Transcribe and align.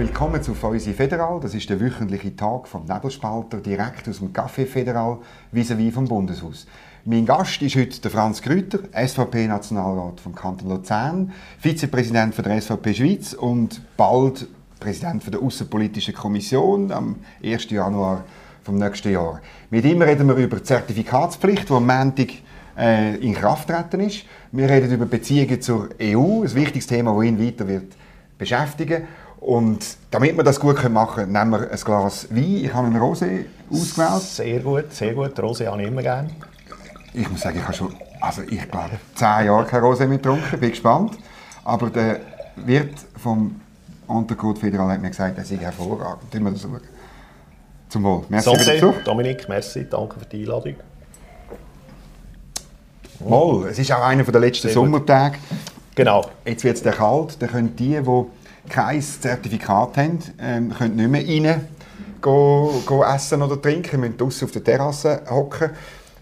Willkommen 0.00 0.42
zu 0.42 0.54
Feusi 0.54 0.94
Federal. 0.94 1.40
Das 1.40 1.54
ist 1.54 1.68
der 1.68 1.78
wöchentliche 1.78 2.34
Tag 2.34 2.68
vom 2.68 2.86
Nebelspalter 2.86 3.58
direkt 3.58 4.08
aus 4.08 4.20
dem 4.20 4.32
Café 4.32 4.64
Federal 4.64 5.18
vis-à-vis 5.52 5.92
vom 5.92 6.06
Bundeshaus. 6.06 6.66
Mein 7.04 7.26
Gast 7.26 7.60
ist 7.60 7.76
heute 7.76 8.00
der 8.00 8.10
Franz 8.10 8.40
Grüter, 8.40 8.78
SVP-Nationalrat 8.94 10.18
vom 10.20 10.34
Kanton 10.34 10.70
Luzern, 10.70 11.32
Vizepräsident 11.58 12.34
der 12.38 12.62
SVP 12.62 12.94
Schweiz 12.94 13.34
und 13.34 13.82
bald 13.98 14.48
Präsident 14.80 15.30
der 15.30 15.42
Außenpolitischen 15.42 16.14
Kommission 16.14 16.90
am 16.92 17.16
1. 17.44 17.68
Januar 17.68 18.24
vom 18.64 18.78
nächsten 18.78 19.12
Jahr. 19.12 19.42
Mit 19.68 19.84
ihm 19.84 20.00
reden 20.00 20.28
wir 20.28 20.36
über 20.36 20.56
die 20.56 20.62
Zertifikatspflicht, 20.62 21.68
die 21.68 21.74
am 21.74 21.86
Montag 21.86 22.28
äh, 22.78 23.16
in 23.16 23.34
Kraft 23.34 23.68
treten 23.68 24.00
ist. 24.00 24.24
Wir 24.50 24.66
reden 24.66 24.90
über 24.90 25.04
Beziehungen 25.04 25.60
zur 25.60 25.90
EU, 26.00 26.40
ein 26.40 26.54
wichtiges 26.54 26.86
Thema, 26.86 27.14
das 27.14 27.24
ihn 27.24 27.38
weiter 27.38 27.68
wird 27.68 27.92
beschäftigen 28.40 29.02
und 29.40 29.96
damit 30.10 30.36
wir 30.36 30.44
das 30.44 30.60
gut 30.60 30.86
machen 30.90 31.14
können, 31.14 31.32
nehmen 31.32 31.50
wir 31.52 31.70
ein 31.70 31.78
Glas 31.78 32.28
Wein. 32.30 32.64
Ich 32.64 32.74
habe 32.74 32.86
einen 32.86 33.00
Rosé 33.00 33.46
ausgewählt. 33.70 34.22
Sehr 34.22 34.60
gut, 34.60 34.92
sehr 34.92 35.14
gut. 35.14 35.38
Rosé 35.38 35.66
habe 35.66 35.80
ich 35.82 35.88
immer 35.88 36.02
gerne. 36.02 36.30
Ich 37.14 37.28
muss 37.28 37.40
sagen, 37.40 37.58
ich 37.58 37.64
habe 37.64 37.72
schon, 37.72 37.94
also 38.20 38.42
ich 38.42 38.70
glaube, 38.70 38.98
zehn 39.14 39.46
Jahre 39.46 39.64
kein 39.64 39.82
Rosé 39.82 40.06
mehr 40.06 40.18
getrunken. 40.18 40.60
Bin 40.60 40.70
gespannt. 40.70 41.16
Aber 41.64 41.88
der 41.88 42.20
Wirt 42.56 42.94
vom 43.16 43.60
Entrecote 44.08 44.60
Federal 44.60 44.90
hat 44.90 45.00
mir 45.00 45.08
gesagt, 45.08 45.38
er 45.38 45.44
sei 45.44 45.56
hervorragend. 45.56 46.30
Tun 46.30 46.44
wir 46.44 46.50
das 46.50 46.62
schauen. 46.62 46.80
Zum 47.88 48.04
Wohl. 48.04 48.24
Merci 48.28 48.56
für 48.56 48.78
den. 48.78 49.04
Dominik, 49.04 49.48
merci. 49.48 49.86
Danke 49.88 50.18
für 50.18 50.26
die 50.26 50.42
Einladung. 50.42 50.74
Mal, 53.26 53.68
es 53.68 53.78
ist 53.78 53.90
auch 53.92 54.02
einer 54.02 54.22
der 54.22 54.40
letzten 54.40 54.70
Sommertage. 54.70 55.38
Genau. 55.94 56.26
Jetzt 56.44 56.64
wird 56.64 56.84
es 56.84 56.96
kalt. 56.96 57.40
Dann 57.40 57.50
können 57.50 57.76
die, 57.76 58.00
die 58.00 58.24
kein 58.70 59.02
Zertifikat 59.02 59.96
haben, 59.96 60.18
ähm, 60.40 60.74
können 60.74 60.96
nicht 60.96 61.10
mehr 61.10 61.26
rein 61.52 61.68
go, 62.20 62.82
go 62.86 63.02
essen 63.02 63.42
oder 63.42 63.60
trinken, 63.60 64.00
müssen 64.00 64.16
draußen 64.16 64.46
auf 64.46 64.52
der 64.52 64.64
Terrasse 64.64 65.22
hocken. 65.28 65.70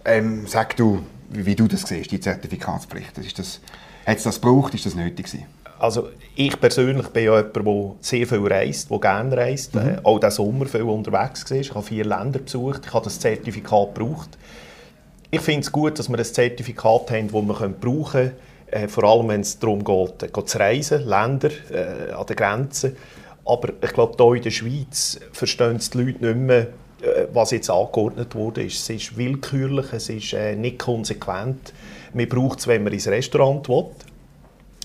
Ähm, 0.05 0.47
sag 0.47 0.77
du, 0.77 1.01
wie, 1.31 1.55
du 1.55 1.67
das 1.67 1.83
siehst, 1.83 2.11
die 2.11 2.21
Zertifikatspflicht. 2.21 3.19
Ist 3.19 3.39
das, 3.39 3.61
hat 4.07 4.19
es 4.19 4.23
das 4.23 4.41
gebraucht? 4.41 4.75
Ist 4.75 4.87
das 4.87 4.95
nötig 4.95 5.27
gewesen? 5.27 5.47
Also 5.79 6.09
ich 6.35 6.59
persönlich 6.59 7.07
bin 7.09 7.25
ja 7.25 7.37
jemand, 7.37 7.57
der 7.57 7.95
sehr 8.01 8.27
viel 8.27 8.47
reist, 8.47 8.91
der 8.91 8.99
gerne 8.99 9.37
reist. 9.37 9.75
Mhm. 9.75 9.81
Äh, 9.81 9.99
auch 10.03 10.19
diesen 10.19 10.31
Sommer 10.33 10.67
viel 10.67 10.83
unterwegs 10.83 11.49
war. 11.51 11.59
Ich 11.59 11.75
habe 11.75 11.83
vier 11.83 12.05
Länder 12.05 12.41
besucht. 12.41 12.87
Ich 12.87 12.93
habe 12.93 13.05
das 13.05 13.21
Zertifikat 13.21 13.95
gebraucht. 13.95 14.31
Ich 15.31 15.41
finde 15.41 15.61
es 15.61 15.71
gut, 15.71 15.99
dass 15.99 16.09
wir 16.09 16.19
ein 16.19 16.25
Zertifikat 16.25 17.11
haben, 17.11 17.29
das 17.31 17.61
wir 17.61 17.69
brauchen 17.69 18.11
können 18.13 18.33
äh, 18.71 18.89
vor 18.89 19.05
allem 19.05 19.29
wenn 19.29 19.41
es 19.41 19.59
darum 19.59 19.85
geht, 19.85 20.23
äh, 20.23 20.45
zu 20.45 20.59
reisen, 20.59 21.07
Länder 21.07 21.51
äh, 21.71 22.13
an 22.13 22.27
den 22.27 22.37
Grenzen. 22.37 22.97
Aber 23.45 23.73
ich 23.83 23.93
glaube, 23.93 24.15
hier 24.23 24.35
in 24.37 24.43
der 24.43 24.51
Schweiz 24.51 25.19
verstehen 25.33 25.79
die 25.79 25.99
Leute 25.99 26.27
nicht 26.27 26.37
mehr, 26.37 26.67
äh, 27.01 27.27
was 27.33 27.51
jetzt 27.51 27.71
angeordnet 27.71 28.35
wurde. 28.35 28.65
Es 28.65 28.89
ist 28.91 29.17
willkürlich, 29.17 29.93
es 29.93 30.09
ist 30.09 30.33
äh, 30.35 30.55
nicht 30.55 30.79
konsequent. 30.79 31.73
Man 32.13 32.29
braucht 32.29 32.59
es, 32.59 32.67
wenn 32.67 32.85
man 32.85 32.93
ins 32.93 33.09
Restaurant 33.09 33.69
will, 33.69 33.87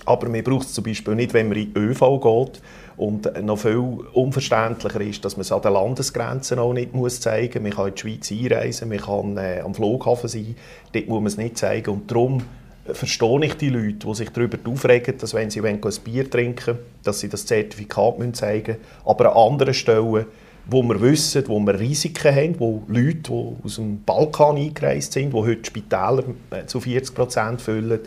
aber 0.06 0.30
man 0.30 0.44
braucht 0.44 0.68
es 0.68 0.74
zum 0.74 0.84
Beispiel 0.84 1.16
nicht, 1.16 1.34
wenn 1.34 1.50
man 1.50 1.58
in 1.58 1.76
ÖV 1.76 2.20
geht. 2.22 2.62
Und 2.96 3.44
noch 3.44 3.58
viel 3.58 3.80
unverständlicher 4.14 5.02
ist, 5.02 5.26
dass 5.26 5.36
man 5.36 5.42
es 5.42 5.52
an 5.52 5.62
den 5.64 5.74
Landesgrenzen 5.74 6.60
auch 6.60 6.74
nicht 6.74 6.94
muss 6.94 7.20
zeigen 7.20 7.64
muss. 7.64 7.72
Man 7.72 7.78
kann 7.78 7.88
in 7.88 7.96
die 7.96 8.02
Schweiz 8.02 8.32
einreisen, 8.32 8.90
man 8.90 9.00
kann 9.00 9.38
äh, 9.38 9.62
am 9.62 9.74
Flughafen 9.74 10.30
sein, 10.30 10.56
dort 10.94 11.08
muss 11.08 11.18
man 11.18 11.28
es 11.28 11.38
nicht 11.38 11.58
zeigen. 11.58 11.90
Und 11.90 12.12
darum 12.12 12.44
verstehe 12.92 13.46
ich 13.46 13.56
die 13.56 13.70
Leute, 13.70 14.08
die 14.08 14.16
sich 14.16 14.30
darüber 14.30 14.58
aufregen, 14.70 15.18
dass 15.18 15.34
wenn 15.34 15.50
sie 15.50 15.62
ein 15.62 15.80
Bier 16.04 16.30
trinken 16.30 16.80
dass 17.04 17.20
sie 17.20 17.30
das 17.30 17.46
Zertifikat 17.46 18.16
zeigen 18.34 18.74
müssen. 18.74 18.82
Aber 19.06 19.36
an 19.36 19.52
anderen 19.52 19.74
Stellen, 19.74 20.26
wo 20.66 20.84
wir 20.84 21.02
wissen, 21.02 21.44
wo 21.48 21.60
wir 21.60 21.80
Risiken 21.80 22.36
haben, 22.36 22.60
wo 22.60 22.84
Leute, 22.88 23.32
die 23.32 23.56
aus 23.64 23.76
dem 23.76 24.02
Balkan 24.04 24.58
eingereist 24.58 25.14
sind, 25.14 25.34
die 25.34 25.38
heute 25.38 25.66
Spitäler 25.66 26.24
äh, 26.52 26.66
zu 26.66 26.80
40 26.80 27.16
Prozent 27.16 27.62
füllen, 27.62 28.00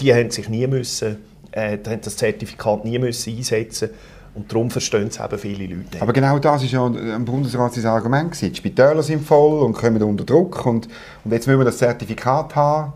die 0.00 0.14
haben 0.14 0.30
sich 0.30 0.48
nie 0.48 0.66
müssen, 0.66 1.18
äh, 1.52 1.78
das 1.78 2.16
Zertifikat 2.16 2.84
nie 2.84 2.98
müssen 2.98 3.36
einsetzen 3.36 3.90
und 4.34 4.50
darum 4.50 4.70
verstehen 4.70 5.08
es 5.08 5.18
eben 5.18 5.38
viele 5.38 5.74
Leute. 5.74 6.00
Aber 6.00 6.12
genau 6.12 6.38
das 6.38 6.62
ist 6.62 6.72
ja 6.72 6.84
am 6.84 7.24
Bundesrat 7.24 7.74
sein 7.74 7.86
Argument 7.86 8.30
gewesen. 8.30 8.50
Die 8.50 8.56
Spitäler 8.56 9.02
sind 9.02 9.26
voll 9.26 9.60
und 9.62 9.74
kommen 9.74 10.02
unter 10.02 10.24
Druck 10.24 10.64
und, 10.64 10.88
und 11.24 11.32
jetzt 11.32 11.46
müssen 11.46 11.58
wir 11.58 11.64
das 11.64 11.78
Zertifikat 11.78 12.54
haben 12.54 12.92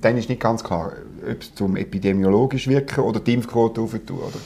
dann 0.00 0.16
ist 0.16 0.28
nicht 0.28 0.40
ganz 0.40 0.62
klar, 0.62 0.92
ob 1.28 1.40
es 1.40 1.54
zum 1.54 1.76
epidemiologisch 1.76 2.68
wirken 2.68 3.00
oder 3.00 3.20
die 3.20 3.34
Impfquote 3.34 3.80
aufzutun, 3.80 4.18
oder? 4.18 4.38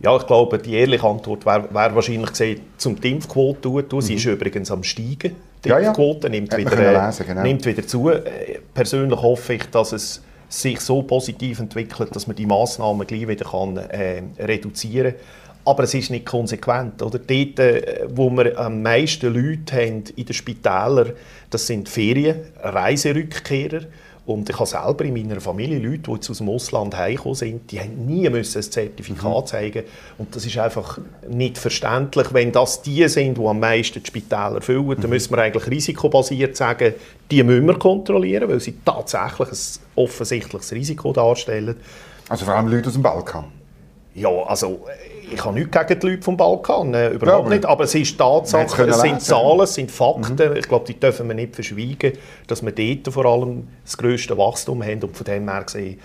Ja, 0.00 0.16
ich 0.16 0.26
glaube, 0.26 0.58
die 0.58 0.74
ehrliche 0.74 1.06
Antwort 1.06 1.46
wäre 1.46 1.72
wär 1.72 1.94
wahrscheinlich 1.94 2.30
gesehen, 2.30 2.60
zum 2.76 3.00
die 3.00 3.12
Impfquote 3.12 3.88
tun. 3.88 4.00
Sie 4.00 4.12
mhm. 4.12 4.18
ist 4.18 4.24
übrigens 4.26 4.70
am 4.70 4.82
steigen. 4.82 5.36
Die 5.64 5.68
ja, 5.68 5.78
Impfquote 5.78 6.28
nimmt 6.28 6.56
wieder, 6.56 6.76
äh, 6.76 7.06
lesen, 7.06 7.26
genau. 7.26 7.42
nimmt 7.42 7.64
wieder 7.64 7.86
zu. 7.86 8.10
Äh, 8.10 8.58
persönlich 8.74 9.20
hoffe 9.20 9.54
ich, 9.54 9.64
dass 9.66 9.92
es 9.92 10.20
sich 10.48 10.80
so 10.80 11.02
positiv 11.02 11.60
entwickelt, 11.60 12.14
dass 12.14 12.26
man 12.26 12.34
die 12.34 12.46
Massnahmen 12.46 13.06
gleich 13.06 13.28
wieder 13.28 13.44
kann, 13.44 13.76
äh, 13.76 14.22
reduzieren 14.38 15.12
kann. 15.12 15.20
Aber 15.64 15.84
es 15.84 15.94
ist 15.94 16.10
nicht 16.10 16.26
konsequent. 16.26 17.00
Oder? 17.02 17.20
Dort, 17.20 17.58
äh, 17.60 18.06
wo 18.08 18.30
wir 18.30 18.58
am 18.58 18.82
meisten 18.82 19.32
Leute 19.32 19.76
haben 19.76 20.04
in 20.16 20.26
den 20.26 20.34
Spitälern, 20.34 21.12
das 21.50 21.66
sind 21.68 21.88
Ferien, 21.88 22.40
Reiserückkehrer. 22.60 23.82
Und 24.24 24.48
ich 24.48 24.54
habe 24.54 24.66
selber 24.66 25.04
in 25.04 25.14
meiner 25.14 25.40
Familie 25.40 25.80
Leute, 25.80 26.02
die 26.02 26.12
jetzt 26.12 26.30
aus 26.30 26.38
dem 26.38 26.48
Ausland 26.48 26.96
heimgekommen 26.96 27.34
sind, 27.34 27.72
die 27.72 27.80
haben 27.80 28.06
nie 28.06 28.28
müssen 28.30 28.58
ein 28.58 28.62
Zertifikat 28.62 29.42
mhm. 29.42 29.46
zeigen 29.46 29.82
Und 30.16 30.34
das 30.36 30.46
ist 30.46 30.56
einfach 30.58 30.98
nicht 31.28 31.58
verständlich. 31.58 32.32
Wenn 32.32 32.52
das 32.52 32.82
die 32.82 33.08
sind, 33.08 33.36
die 33.36 33.44
am 33.44 33.58
meisten 33.58 34.00
die 34.00 34.06
Spitäler 34.06 34.60
füllen, 34.60 34.86
mhm. 34.86 35.00
dann 35.00 35.10
müssen 35.10 35.32
wir 35.34 35.42
eigentlich 35.42 35.66
risikobasiert 35.66 36.56
sagen, 36.56 36.94
die 37.32 37.42
müssen 37.42 37.66
wir 37.66 37.78
kontrollieren, 37.78 38.48
weil 38.48 38.60
sie 38.60 38.74
tatsächlich 38.84 39.48
ein 39.48 39.58
offensichtliches 39.96 40.72
Risiko 40.72 41.12
darstellen. 41.12 41.76
Also 42.28 42.44
vor 42.44 42.54
allem 42.54 42.68
Leute 42.68 42.88
aus 42.88 42.92
dem 42.92 43.02
Balkan? 43.02 43.46
Ja, 44.14 44.28
also 44.28 44.86
ich 45.32 45.44
habe 45.44 45.58
nichts 45.58 45.76
gegen 45.86 46.00
die 46.00 46.06
Leute 46.06 46.22
vom 46.22 46.36
Balkan, 46.36 46.94
äh, 46.94 47.10
überhaupt 47.10 47.48
ja, 47.48 47.54
nicht. 47.54 47.66
Aber 47.66 47.84
es 47.84 47.94
ist 47.94 48.16
Tatsache, 48.18 48.84
es 48.84 49.00
sind 49.00 49.20
Zahlen, 49.20 49.60
es 49.60 49.74
sind 49.74 49.90
Fakten. 49.90 50.50
Mhm. 50.50 50.56
Ich 50.56 50.68
glaube, 50.68 50.84
die 50.86 50.98
dürfen 50.98 51.28
wir 51.28 51.34
nicht 51.34 51.54
verschweigen, 51.54 52.12
dass 52.46 52.62
wir 52.62 52.72
dort 52.72 53.12
vor 53.12 53.24
allem 53.24 53.68
das 53.84 53.96
grösste 53.96 54.36
Wachstum 54.36 54.82
haben. 54.82 55.02
Und 55.02 55.16
von 55.16 55.24
dem 55.24 55.48
her 55.48 55.64
gesehen 55.64 55.98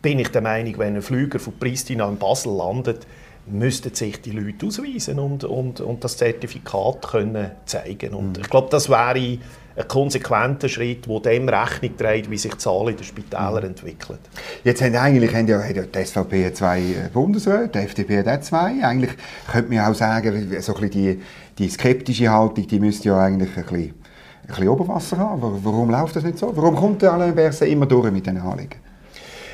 bin 0.00 0.18
ich 0.18 0.28
der 0.28 0.42
Meinung, 0.42 0.78
wenn 0.78 0.96
ein 0.96 1.02
Flüger 1.02 1.38
von 1.38 1.54
Pristina 1.58 2.08
in 2.08 2.16
Basel 2.16 2.52
landet, 2.52 3.06
müssten 3.46 3.94
sich 3.94 4.20
die 4.20 4.30
Leute 4.30 4.66
ausweisen 4.66 5.18
und, 5.18 5.44
und, 5.44 5.80
und 5.80 6.04
das 6.04 6.16
Zertifikat 6.16 7.02
können 7.02 7.50
zeigen. 7.64 8.14
Und 8.14 8.36
mhm. 8.36 8.42
ich 8.42 8.50
glaube, 8.50 8.68
das 8.70 8.88
wäre 8.88 9.38
ein 9.74 9.88
konsequenter 9.88 10.68
Schritt, 10.68 11.06
der 11.06 11.20
dem 11.20 11.48
Rechnung 11.48 11.96
trägt, 11.96 12.30
wie 12.30 12.38
sich 12.38 12.52
die 12.52 12.58
Zahl 12.58 12.90
in 12.90 12.96
den 12.96 13.04
Spitälern 13.04 13.62
mhm. 13.62 13.70
entwickelt. 13.70 14.20
Jetzt 14.64 14.82
haben 14.82 14.94
eigentlich 14.94 15.34
haben 15.34 15.48
ja, 15.48 15.60
hat 15.60 15.76
ja 15.76 15.82
die 15.82 16.04
SVP 16.04 16.52
zwei 16.52 16.80
äh, 16.80 17.08
Bundesräte, 17.12 17.70
die 17.74 17.78
FDP 17.78 18.18
hat 18.18 18.28
auch 18.28 18.40
zwei. 18.40 18.84
Eigentlich 18.84 19.12
könnte 19.50 19.74
man 19.74 19.90
auch 19.90 19.94
sagen, 19.94 20.56
so 20.60 20.74
ein 20.76 20.90
die, 20.90 21.20
die 21.58 21.68
skeptische 21.68 22.30
Haltung, 22.30 22.66
die 22.66 22.80
müsste 22.80 23.08
ja 23.08 23.18
eigentlich 23.18 23.56
ein 23.56 23.62
bisschen, 23.64 23.78
ein 23.80 24.46
bisschen 24.46 24.68
Oberwasser 24.68 25.18
haben. 25.18 25.40
Warum 25.62 25.90
läuft 25.90 26.16
das 26.16 26.24
nicht 26.24 26.38
so? 26.38 26.54
Warum 26.54 26.76
kommt 26.76 27.02
der 27.02 27.12
Alain 27.12 27.34
Berset 27.34 27.68
immer 27.68 27.86
durch 27.86 28.10
mit 28.12 28.26
diesen 28.26 28.38
Anliegen? 28.38 28.76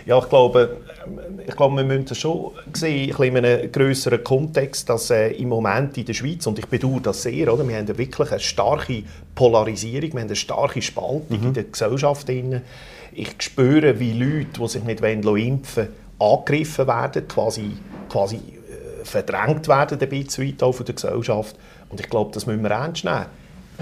Ja, 0.04 0.18
ich 0.18 0.28
glaube, 0.28 0.78
ich 1.46 1.56
glaube, 1.56 1.76
wir 1.76 1.84
müssen 1.84 2.06
das 2.06 2.18
schon 2.18 2.52
sehen, 2.72 3.14
in 3.18 3.36
einem 3.36 3.72
größeren 3.72 4.22
Kontext, 4.22 4.88
dass 4.88 5.10
äh, 5.10 5.30
im 5.32 5.48
Moment 5.48 5.96
in 5.98 6.04
der 6.04 6.14
Schweiz, 6.14 6.46
und 6.46 6.58
ich 6.58 6.66
bedauere 6.66 7.00
das 7.00 7.22
sehr, 7.22 7.52
oder, 7.52 7.66
wir 7.66 7.76
haben 7.76 7.98
wirklich 7.98 8.30
eine 8.30 8.40
starke 8.40 9.02
Polarisierung, 9.34 10.12
wir 10.12 10.20
haben 10.20 10.28
eine 10.28 10.36
starke 10.36 10.82
Spaltung 10.82 11.26
mhm. 11.28 11.48
in 11.48 11.54
der 11.54 11.64
Gesellschaft. 11.64 12.28
Ich 12.28 13.34
spüre, 13.38 13.98
wie 13.98 14.12
Leute, 14.12 14.60
die 14.60 14.68
sich 14.68 14.84
nicht 14.84 15.00
impfen 15.00 15.24
wollen, 15.34 15.88
angegriffen 16.18 16.86
werden, 16.86 17.26
quasi, 17.28 17.70
quasi 18.08 18.36
äh, 18.36 19.04
verdrängt 19.04 19.68
werden 19.68 19.98
ein 20.00 20.08
bisschen 20.08 20.46
weit 20.46 20.74
von 20.74 20.86
der 20.86 20.94
Gesellschaft. 20.94 21.56
Und 21.88 22.00
ich 22.00 22.08
glaube, 22.08 22.30
das 22.32 22.46
müssen 22.46 22.62
wir 22.62 22.70
ernst 22.70 23.04
nehmen. 23.04 23.26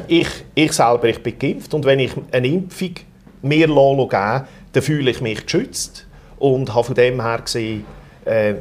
Ich, 0.08 0.28
ich 0.54 0.72
selber 0.72 1.08
ich 1.08 1.22
bin 1.22 1.38
geimpft 1.38 1.72
und 1.72 1.84
wenn 1.84 2.00
ich 2.00 2.12
eine 2.30 2.46
Impfung 2.46 2.94
mir 3.42 3.66
geben 3.66 4.08
dann 4.72 4.82
fühle 4.82 5.10
ich 5.10 5.20
mich 5.20 5.44
geschützt 5.44 6.05
und 6.38 6.74
habe 6.74 6.84
von 6.84 6.94
dem 6.94 7.22
her 7.22 7.40
gesehen, 7.42 7.84
äh, 8.24 8.54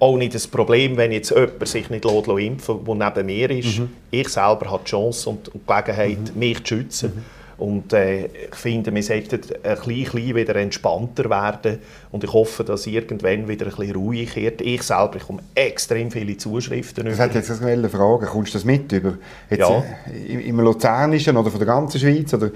auch 0.00 0.16
nicht 0.16 0.34
das 0.34 0.46
Problem, 0.46 0.96
wenn 0.96 1.12
jetzt 1.12 1.30
jemand 1.30 1.66
sich 1.66 1.88
nicht 1.88 2.04
impfen 2.04 2.38
lässt, 2.38 3.16
der 3.16 3.22
neben 3.22 3.26
mir 3.26 3.50
ist. 3.50 3.78
Mhm. 3.78 3.90
Ich 4.10 4.28
selber 4.28 4.70
habe 4.70 4.82
die 4.84 4.90
Chance 4.90 5.30
und 5.30 5.46
die 5.46 5.60
Gelegenheit, 5.66 6.34
mhm. 6.34 6.38
mich 6.38 6.64
zu 6.64 6.74
schützen. 6.76 7.12
Mhm. 7.14 7.24
Und 7.56 7.92
äh, 7.92 8.26
ich 8.26 8.54
finde, 8.54 8.92
wir 8.92 9.02
sollten 9.02 9.40
ein 9.62 9.76
bisschen, 9.76 10.34
wieder 10.34 10.56
entspannter 10.56 11.30
werden. 11.30 11.78
Und 12.10 12.24
ich 12.24 12.32
hoffe, 12.32 12.64
dass 12.64 12.86
irgendwann 12.86 13.46
wieder 13.46 13.66
ein 13.66 13.74
bisschen 13.74 13.94
ruhig 13.94 14.34
wird. 14.34 14.60
Ich 14.60 14.82
selber 14.82 15.16
ich 15.16 15.22
komme 15.22 15.42
extrem 15.54 16.10
viele 16.10 16.36
Zuschriften 16.36 17.04
Das 17.04 17.20
hat 17.20 17.34
jetzt 17.34 17.50
eine 17.62 17.88
Frage. 17.88 18.26
Kommst 18.26 18.54
du 18.54 18.58
das 18.58 18.64
mit 18.64 18.90
über? 18.90 19.14
Jetzt, 19.48 19.60
ja. 19.60 19.84
Äh, 20.12 20.48
Im 20.48 20.58
Luzernischen 20.58 21.36
oder 21.36 21.50
von 21.50 21.60
der 21.60 21.68
ganzen 21.68 22.00
Schweiz? 22.00 22.34
Oder? 22.34 22.50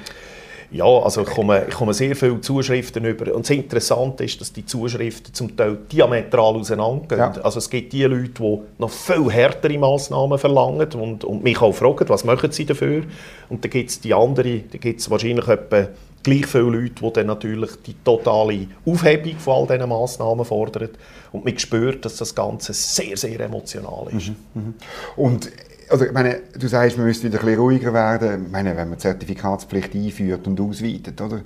Ja, 0.70 0.85
also 0.85 1.23
ich 1.23 1.29
komme, 1.29 1.65
ich 1.67 1.75
komme 1.75 1.94
sehr 1.94 2.15
viele 2.15 2.41
Zuschriften 2.41 3.05
über. 3.05 3.35
Und 3.35 3.44
das 3.44 3.50
Interessante 3.50 4.25
ist, 4.25 4.41
dass 4.41 4.53
die 4.53 4.67
Zuschriften 4.67 5.32
zum 5.32 5.56
Teil 5.56 5.79
diametral 5.91 6.56
auseinandergehen. 6.56 7.35
Ja. 7.35 7.41
Also 7.43 7.59
es 7.59 7.70
gibt 7.70 7.93
die 7.93 8.05
Leute, 8.05 8.31
die 8.38 8.59
noch 8.79 8.91
viel 8.91 9.31
härtere 9.31 9.79
Massnahmen 9.79 10.38
verlangen 10.38 10.93
und, 10.94 11.25
und 11.25 11.43
mich 11.43 11.61
auch 11.62 11.73
fragen, 11.73 12.09
was 12.09 12.25
machen 12.25 12.53
sie 12.53 12.67
dafür. 12.67 13.05
Und 13.49 13.65
dann 13.65 13.70
gibt 13.70 13.91
es 13.91 14.00
die 14.00 14.12
andere, 14.12 14.61
da 14.70 14.79
gibt 14.79 15.00
es 15.00 15.11
wahrscheinlich 15.11 15.49
etwa 15.49 15.88
gleich 16.23 16.47
viele 16.47 16.65
Leute, 16.65 17.03
die 17.03 17.12
dann 17.12 17.26
natürlich 17.29 17.71
die 17.87 17.94
totale 18.05 18.67
Aufhebung 18.85 19.38
von 19.38 19.55
all 19.55 19.67
diesen 19.79 19.88
Massnahmen 19.88 20.44
fordern. 20.44 20.91
Und 21.32 21.44
man 21.47 21.59
spürt, 21.59 22.05
dass 22.05 22.17
das 22.17 22.35
Ganze 22.35 22.75
sehr, 22.75 23.17
sehr 23.17 23.41
emotional 23.41 24.06
ist. 24.14 24.29
Mhm, 24.29 24.35
mhm. 24.55 24.75
Und 25.17 25.50
also, 25.90 26.05
ich 26.05 26.12
meine, 26.12 26.40
du 26.58 26.69
sagst, 26.69 26.96
man 26.96 27.06
müsste 27.06 27.29
wieder 27.29 27.38
ein 27.38 27.44
bisschen 27.44 27.61
ruhiger 27.61 27.93
werden. 27.93 28.46
Ich 28.46 28.52
meine, 28.52 28.76
wenn 28.76 28.88
man 28.88 28.99
die 28.99 29.02
Zertifikatspflicht 29.02 29.94
einführt 29.94 30.46
und 30.46 30.61
ausweitet, 30.61 31.20
oder, 31.20 31.40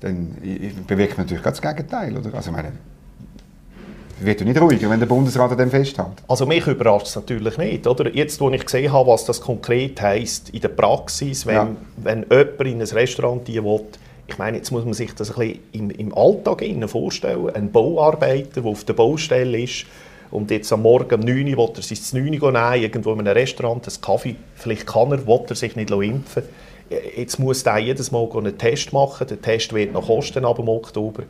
dann 0.00 0.36
bewirkt 0.86 1.16
man 1.16 1.26
natürlich 1.26 1.44
das 1.44 1.60
Gegenteil. 1.60 2.16
Oder? 2.16 2.34
Also, 2.34 2.50
ich 2.50 2.56
meine, 2.56 2.72
wird 4.20 4.40
nicht 4.40 4.60
ruhiger, 4.60 4.90
wenn 4.90 4.98
der 4.98 5.06
Bundesrat 5.06 5.52
an 5.52 5.58
dem 5.58 5.70
festhält. 5.70 6.22
Also 6.26 6.44
mich 6.46 6.66
überrascht 6.66 7.06
es 7.06 7.16
natürlich 7.16 7.56
nicht. 7.56 7.86
Oder? 7.86 8.12
Jetzt, 8.14 8.40
wo 8.40 8.50
ich 8.50 8.64
gesehen 8.64 8.92
habe, 8.92 9.08
was 9.08 9.24
das 9.24 9.40
konkret 9.40 10.00
heisst 10.00 10.50
in 10.50 10.60
der 10.60 10.68
Praxis, 10.68 11.46
wenn, 11.46 11.54
ja. 11.54 11.76
wenn 11.98 12.26
jemand 12.30 12.60
in 12.60 12.80
ein 12.80 12.88
Restaurant 12.88 13.46
die 13.46 13.62
will, 13.62 13.80
ich 14.26 14.36
meine, 14.36 14.58
jetzt 14.58 14.70
muss 14.70 14.84
man 14.84 14.92
sich 14.92 15.14
das 15.14 15.30
ein 15.30 15.38
bisschen 15.38 15.60
im, 15.72 15.90
im 15.90 16.14
Alltag 16.16 16.62
vorstellen. 16.86 17.48
Ein 17.54 17.72
Bauarbeiter, 17.72 18.60
der 18.60 18.64
auf 18.64 18.84
der 18.84 18.92
Baustelle 18.92 19.60
ist, 19.60 19.86
und 20.30 20.50
jetzt 20.50 20.72
am 20.72 20.82
Morgen 20.82 21.14
um 21.14 21.20
9 21.20 21.54
Uhr 21.54 21.68
will 21.68 21.74
er 21.76 21.82
sich 21.82 22.02
zu 22.02 22.18
9 22.18 22.40
Uhr 22.40 22.52
nehmen, 22.52 22.82
irgendwo 22.82 23.12
in 23.12 23.20
einem 23.20 23.32
Restaurant, 23.32 23.86
einen 23.86 24.00
Kaffee, 24.00 24.36
vielleicht 24.56 24.86
kann 24.86 25.12
er, 25.12 25.26
will 25.26 25.40
er 25.48 25.54
sich 25.54 25.76
nicht 25.76 25.90
impfen 25.90 26.42
Jetzt 27.16 27.38
muss 27.38 27.62
er 27.64 27.78
jedes 27.78 28.10
Mal 28.12 28.28
einen 28.34 28.56
Test 28.56 28.92
machen. 28.92 29.26
Der 29.26 29.40
Test 29.40 29.74
wird 29.74 29.92
noch 29.92 30.06
kosten 30.06 30.44
ab 30.44 30.56
dem 30.56 30.68
Oktober. 30.68 31.24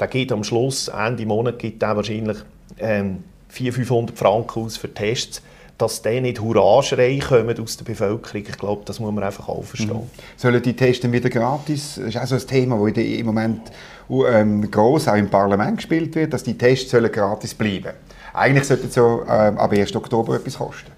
Der 0.00 0.08
geht 0.08 0.32
am 0.32 0.42
Schluss, 0.42 0.88
Ende 0.88 1.24
Monat, 1.24 1.58
gibt 1.58 1.82
er 1.82 1.94
wahrscheinlich 1.94 2.38
ähm, 2.78 3.22
400, 3.48 3.86
500 3.86 4.18
Franken 4.18 4.64
aus 4.64 4.76
für 4.76 4.92
Tests. 4.92 5.40
Dass 5.78 6.02
die 6.02 6.20
nicht 6.20 6.40
Hurra-Schrei 6.40 7.18
kommen 7.18 7.60
aus 7.60 7.76
der 7.76 7.84
Bevölkerung, 7.84 8.44
ich 8.48 8.58
glaube, 8.58 8.82
das 8.84 9.00
muss 9.00 9.12
man 9.12 9.24
einfach 9.24 9.48
auch 9.48 9.64
verstehen. 9.64 9.96
Mhm. 9.96 10.10
Sollen 10.36 10.62
die 10.62 10.74
Tests 10.74 11.10
wieder 11.10 11.28
gratis? 11.28 11.96
Das 11.96 12.06
ist 12.06 12.16
auch 12.16 12.26
so 12.26 12.34
ein 12.36 12.46
Thema, 12.46 12.90
das 12.90 13.04
im 13.04 13.26
Moment 13.26 13.72
ähm, 14.08 14.70
gross 14.70 15.08
auch 15.08 15.16
im 15.16 15.28
Parlament 15.28 15.78
gespielt 15.78 16.14
wird, 16.14 16.32
dass 16.32 16.44
die 16.44 16.56
Tests 16.56 16.92
sollen 16.92 17.10
gratis 17.10 17.54
bleiben 17.54 17.82
sollen. 17.82 17.96
Eigentlich 18.34 18.64
sollte 18.64 18.88
es 18.88 18.94
ja 18.96 19.48
ähm, 19.48 19.58
ab 19.58 19.72
1. 19.72 19.94
Oktober 19.94 20.34
etwas 20.34 20.58
kosten. 20.58 20.90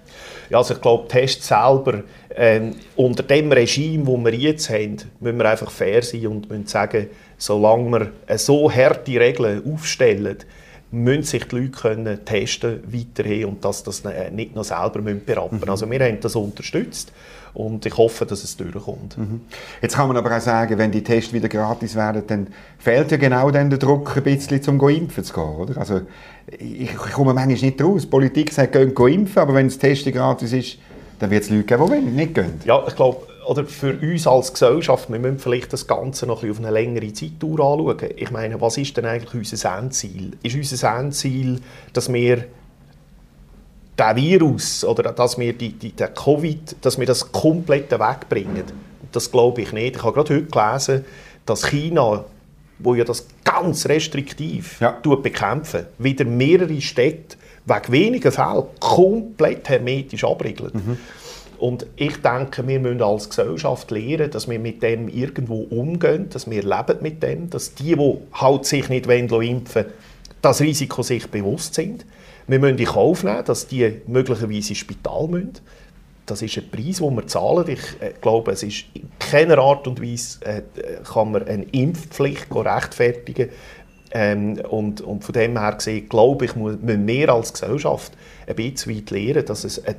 Ja, 0.49 0.57
also 0.57 0.73
ich 0.73 0.81
glaube, 0.81 1.07
Tests 1.07 1.47
selber, 1.47 2.03
ähm, 2.35 2.75
unter 2.95 3.21
dem 3.21 3.51
Regime, 3.51 4.05
das 4.05 4.25
wir 4.25 4.39
jetzt 4.39 4.69
haben, 4.69 4.97
müssen 5.19 5.37
wir 5.37 5.49
einfach 5.49 5.69
fair 5.69 6.01
sein 6.01 6.27
und 6.27 6.49
müssen 6.49 6.65
sagen, 6.65 7.07
solange 7.37 8.11
wir 8.27 8.37
so 8.37 8.71
harte 8.71 9.19
Regeln 9.19 9.61
aufstellen, 9.71 10.37
müssen 10.91 11.23
sich 11.23 11.43
die 11.45 11.57
Leute 11.57 11.71
können 11.71 12.25
testen 12.25 12.81
weiterhin 12.87 13.45
und 13.45 13.65
dass 13.65 13.83
das 13.83 14.03
nicht 14.31 14.55
noch 14.55 14.63
selber 14.63 15.01
berappen 15.01 15.59
müssen. 15.59 15.65
Mhm. 15.65 15.69
Also 15.69 15.89
wir 15.91 15.99
haben 15.99 16.19
das 16.21 16.35
unterstützt 16.35 17.11
und 17.53 17.85
ich 17.85 17.97
hoffe, 17.97 18.25
dass 18.25 18.43
es 18.43 18.55
durchkommt. 18.55 19.17
Mhm. 19.17 19.41
Jetzt 19.81 19.95
kann 19.95 20.07
man 20.07 20.17
aber 20.17 20.35
auch 20.35 20.41
sagen, 20.41 20.77
wenn 20.77 20.91
die 20.91 21.03
Tests 21.03 21.33
wieder 21.33 21.49
gratis 21.49 21.95
werden, 21.95 22.23
dann 22.27 22.47
fehlt 22.77 23.11
ja 23.11 23.17
genau 23.17 23.51
dann 23.51 23.69
der 23.69 23.79
Druck 23.79 24.15
ein 24.15 24.23
bisschen, 24.23 24.61
um 24.67 24.89
impfen 24.89 25.23
zu 25.23 25.33
gehen. 25.33 25.55
Oder? 25.55 25.77
Also 25.77 26.01
ich, 26.57 26.95
komme 26.95 27.33
manchmal 27.33 27.57
nicht 27.57 27.81
raus. 27.81 28.03
Die 28.03 28.07
Politik 28.07 28.53
sagt, 28.53 28.73
gehen 28.73 28.93
impfen, 28.95 29.41
aber 29.41 29.55
wenn 29.55 29.67
das 29.67 29.77
Testen 29.77 30.13
gratis 30.13 30.53
ist, 30.53 30.77
dann 31.19 31.31
wird 31.31 31.43
es 31.43 31.49
Leute 31.49 31.63
geben, 31.63 31.89
die 31.89 32.11
nicht 32.11 32.35
gehen. 32.35 32.61
Ja, 32.63 32.83
ich 32.87 32.95
glaube, 32.95 33.25
oder 33.47 33.65
für 33.65 33.97
uns 33.97 34.27
als 34.27 34.51
Gesellschaft, 34.53 35.09
wir 35.09 35.19
müssen 35.19 35.39
vielleicht 35.39 35.71
das 35.71 35.87
Ganze 35.87 36.27
noch 36.27 36.43
ein 36.43 36.51
auf 36.51 36.59
eine 36.59 36.71
längere 36.71 37.11
Zeitdauer 37.13 37.59
anschauen. 37.59 38.09
Ich 38.15 38.31
meine, 38.31 38.59
was 38.59 38.77
ist 38.77 38.97
denn 38.97 39.05
eigentlich 39.05 39.33
unser 39.33 39.77
Endziel? 39.77 40.31
Ist 40.43 40.55
unser 40.55 40.97
Endziel, 40.97 41.61
dass 41.93 42.11
wir 42.11 42.45
der 43.97 44.15
Virus 44.15 44.83
oder 44.83 45.11
dass 45.13 45.37
wir 45.37 45.53
die, 45.53 45.71
die, 45.71 45.91
der 45.93 46.09
Covid, 46.09 46.75
dass 46.81 46.99
wir 46.99 47.05
das 47.05 47.31
komplett 47.31 47.91
wegbringen? 47.91 48.65
Das 49.11 49.31
glaube 49.31 49.61
ich 49.61 49.71
nicht. 49.71 49.95
Ich 49.95 50.03
habe 50.03 50.13
gerade 50.13 50.35
heute 50.35 50.45
gelesen, 50.45 51.05
dass 51.45 51.65
China 51.65 52.25
wo 52.79 52.93
ja 52.93 53.03
das 53.03 53.25
ganz 53.43 53.87
restriktiv 53.87 54.79
ja. 54.79 54.91
bekämpfen, 54.91 55.85
wieder 55.97 56.25
mehrere 56.25 56.79
Städte 56.79 57.37
wegen 57.65 57.91
weniger 57.91 58.31
Fällen 58.31 58.63
komplett 58.79 59.67
hermetisch 59.67 60.23
abriegeln. 60.23 60.71
Mhm. 60.73 60.97
Und 61.59 61.87
ich 61.95 62.21
denke, 62.21 62.67
wir 62.67 62.79
müssen 62.79 63.01
als 63.01 63.29
Gesellschaft 63.29 63.89
lernen, 63.91 64.29
dass 64.29 64.47
wir 64.47 64.59
mit 64.59 64.83
dem 64.83 65.07
irgendwo 65.07 65.61
umgehen, 65.63 66.29
dass 66.29 66.49
wir 66.49 66.61
leben 66.61 66.97
mit 67.01 67.23
dem, 67.23 67.49
dass 67.49 67.73
die, 67.73 67.95
die 67.95 68.17
halt 68.33 68.65
sich 68.65 68.89
nicht 68.89 69.07
impfen 69.07 69.31
wollen, 69.31 69.65
das 70.41 70.61
Risiko 70.61 71.01
sich 71.01 71.27
bewusst 71.27 71.73
sind. 71.73 72.05
Wir 72.47 72.59
müssen 72.59 72.77
in 72.77 72.85
Kauf 72.85 73.23
nehmen, 73.23 73.43
dass 73.43 73.67
die 73.67 74.01
möglicherweise 74.07 74.69
ins 74.69 74.77
Spital 74.77 75.27
müssen. 75.27 75.53
Das 76.25 76.41
ist 76.41 76.57
ein 76.57 76.69
Preis, 76.69 76.97
den 76.97 77.15
wir 77.15 77.27
zahlen. 77.27 77.67
Ich 77.67 78.01
äh, 78.01 78.13
glaube, 78.21 78.51
es 78.51 78.61
ist 78.61 78.85
in 78.93 79.09
keiner 79.17 79.57
Art 79.57 79.87
und 79.87 80.01
Weise 80.01 80.45
äh, 80.45 80.61
kann 81.03 81.31
man 81.31 81.47
eine 81.47 81.63
Impfpflicht 81.63 82.47
rechtfertigen. 82.53 83.49
Ähm, 84.11 84.59
und, 84.69 85.01
und 85.01 85.23
von 85.23 85.33
dem 85.33 85.59
her 85.59 85.73
gesehen, 85.73 86.07
glaube 86.07 86.45
ich, 86.45 86.55
müssen 86.55 87.07
wir 87.07 87.29
als 87.29 87.53
Gesellschaft 87.53 88.13
ein 88.45 88.55
bisschen 88.55 88.95
weit 88.95 89.09
lernen, 89.11 89.45
dass 89.45 89.63
es 89.63 89.83
eine, 89.83 89.97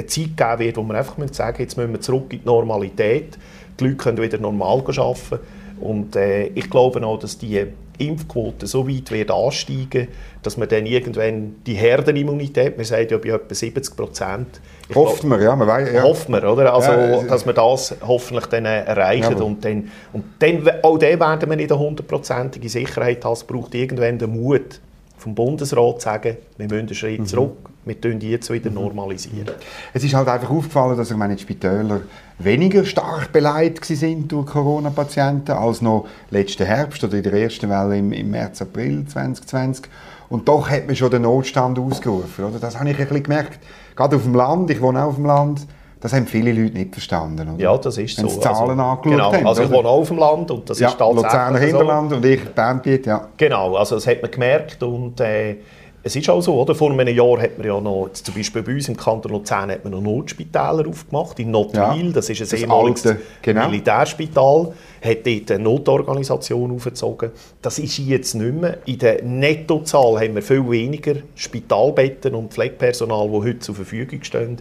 eine 0.00 0.06
Zeit 0.06 0.36
geben 0.36 0.58
wird, 0.58 0.76
wo 0.76 0.82
wir 0.82 0.94
einfach 0.94 1.16
sagen 1.32 1.62
jetzt 1.62 1.76
müssen 1.76 1.92
wir 1.92 2.00
zurück 2.00 2.32
in 2.32 2.40
die 2.40 2.46
Normalität. 2.46 3.38
Die 3.78 3.84
Leute 3.84 3.96
können 3.96 4.22
wieder 4.22 4.38
normal 4.38 4.80
arbeiten. 4.80 5.38
Und 5.80 6.14
äh, 6.16 6.46
ich 6.48 6.68
glaube 6.68 7.04
auch, 7.06 7.18
dass 7.18 7.38
die 7.38 7.66
Impfquote 8.00 8.66
so 8.66 8.88
weit 8.88 9.10
wird 9.10 9.30
ansteigen, 9.30 10.08
dass 10.42 10.56
man 10.56 10.68
dann 10.68 10.86
irgendwann 10.86 11.56
die 11.66 11.74
Herdenimmunität, 11.74 12.76
man 12.76 12.84
sagt 12.84 13.10
ja 13.10 13.18
bei 13.18 13.28
etwa 13.28 13.54
70 13.54 13.96
Prozent, 13.96 14.60
Hofft 14.94 15.22
man, 15.24 15.40
ja. 15.40 15.54
Man 15.54 15.68
weiß, 15.68 15.92
ja. 15.92 16.02
Hofft 16.02 16.28
man, 16.28 16.44
oder? 16.44 16.74
Also, 16.74 16.90
ja, 16.90 17.22
dass 17.22 17.46
wir 17.46 17.52
das 17.52 17.94
hoffentlich 18.04 18.46
dann 18.46 18.64
erreichen. 18.64 19.36
Ja, 19.38 19.44
und 19.44 19.64
dann, 19.64 19.90
und 20.12 20.24
dann, 20.40 20.68
auch 20.82 20.98
dann 20.98 21.20
werden 21.20 21.48
wir 21.48 21.56
nicht 21.56 21.70
eine 21.70 21.80
hundertprozentige 21.80 22.68
Sicherheit 22.68 23.24
haben. 23.24 23.34
Es 23.34 23.44
braucht 23.44 23.74
irgendwann 23.74 24.18
den 24.18 24.30
Mut 24.30 24.80
vom 25.20 25.34
Bundesrat 25.34 26.00
sagen, 26.00 26.36
wir 26.56 26.66
müssen 26.66 26.78
einen 26.78 26.94
Schritt 26.94 27.20
mhm. 27.20 27.26
zurück, 27.26 27.70
wir 27.84 28.00
tun 28.00 28.18
die 28.18 28.30
jetzt 28.30 28.50
wieder 28.50 28.70
mhm. 28.70 28.76
normalisieren. 28.76 29.50
Es 29.92 30.02
ist 30.02 30.14
halt 30.14 30.28
einfach 30.28 30.50
aufgefallen, 30.50 30.96
dass 30.96 31.10
meine, 31.10 31.36
die 31.36 31.42
Spitäler 31.42 32.00
weniger 32.38 32.84
stark 32.84 33.32
beleidigt 33.32 33.84
sind 33.84 34.32
durch 34.32 34.46
Corona-Patienten 34.46 35.52
als 35.52 35.82
noch 35.82 36.06
letzten 36.30 36.64
Herbst 36.64 37.04
oder 37.04 37.18
in 37.18 37.22
der 37.22 37.34
ersten 37.34 37.68
Welle 37.68 37.98
im, 37.98 38.12
im 38.12 38.30
März, 38.30 38.62
April 38.62 39.04
2020. 39.06 39.84
Und 40.30 40.48
doch 40.48 40.70
hat 40.70 40.86
man 40.86 40.96
schon 40.96 41.10
den 41.10 41.22
Notstand 41.22 41.78
ausgerufen. 41.78 42.44
Oder? 42.44 42.58
Das 42.58 42.78
habe 42.78 42.88
ich 42.90 42.98
ein 42.98 43.06
bisschen 43.06 43.22
gemerkt 43.24 43.58
gerade 44.00 44.16
auf 44.16 44.22
dem 44.22 44.34
Land, 44.34 44.70
ich 44.70 44.80
wohne 44.80 45.02
auch 45.02 45.08
auf 45.08 45.16
dem 45.16 45.26
Land, 45.26 45.66
das 46.00 46.12
haben 46.14 46.26
viele 46.26 46.52
Leute 46.52 46.74
nicht 46.74 46.92
verstanden. 46.92 47.48
Oder? 47.54 47.62
Ja, 47.62 47.76
das 47.76 47.98
ist 47.98 48.16
Wenn 48.18 48.28
so. 48.28 48.36
Wenn 48.36 48.42
Zahlen 48.42 48.80
also, 48.80 48.82
angeschaut 48.82 49.04
genau, 49.04 49.32
haben. 49.32 49.46
Also 49.46 49.62
ich 49.62 49.70
wohne 49.70 49.88
auch 49.88 50.00
auf 50.00 50.08
dem 50.08 50.18
Land 50.18 50.50
und 50.50 50.70
das 50.70 50.78
ja, 50.78 50.88
ist 50.88 50.98
tatsächlich 50.98 51.24
Luzerner 51.24 51.58
Hinterland 51.58 52.12
und 52.12 52.24
ich 52.24 52.44
Bernbiet, 52.48 53.06
ja. 53.06 53.28
Genau, 53.36 53.76
also 53.76 53.96
das 53.96 54.06
hat 54.06 54.22
man 54.22 54.30
gemerkt 54.30 54.82
und 54.82 55.20
äh, 55.20 55.56
es 56.02 56.16
ist 56.16 56.30
auch 56.30 56.40
so, 56.40 56.54
oder? 56.54 56.74
vor 56.74 56.90
einem 56.90 57.14
Jahr 57.14 57.42
hat 57.42 57.58
man 57.58 57.66
ja 57.66 57.78
noch, 57.78 58.08
zum 58.14 58.34
Beispiel 58.34 58.62
bei 58.62 58.72
uns 58.72 58.88
im 58.88 58.96
Kanton 58.96 59.32
Luzern 59.32 59.70
hat 59.70 59.84
man 59.84 59.92
noch 59.92 60.00
Notspitäler 60.00 60.88
aufgemacht, 60.88 61.38
in 61.38 61.50
Notwil, 61.50 62.06
ja, 62.06 62.12
das 62.12 62.30
ist 62.30 62.52
ein 62.52 62.58
ehemaliges 62.58 63.16
genau. 63.42 63.66
Militärspital, 63.66 64.72
hat 65.04 65.26
dort 65.26 65.50
eine 65.50 65.62
Notorganisation 65.62 66.74
aufgezogen. 66.74 67.32
Das 67.60 67.78
ist 67.78 67.98
jetzt 67.98 68.34
nicht 68.34 68.54
mehr. 68.54 68.78
In 68.86 68.98
der 68.98 69.22
Nettozahl 69.22 70.20
haben 70.20 70.34
wir 70.34 70.42
viel 70.42 70.68
weniger 70.70 71.16
Spitalbetten 71.34 72.34
und 72.34 72.54
Pflegepersonal, 72.54 73.28
die 73.28 73.36
heute 73.36 73.58
zur 73.58 73.74
Verfügung 73.74 74.22
stehen. 74.22 74.56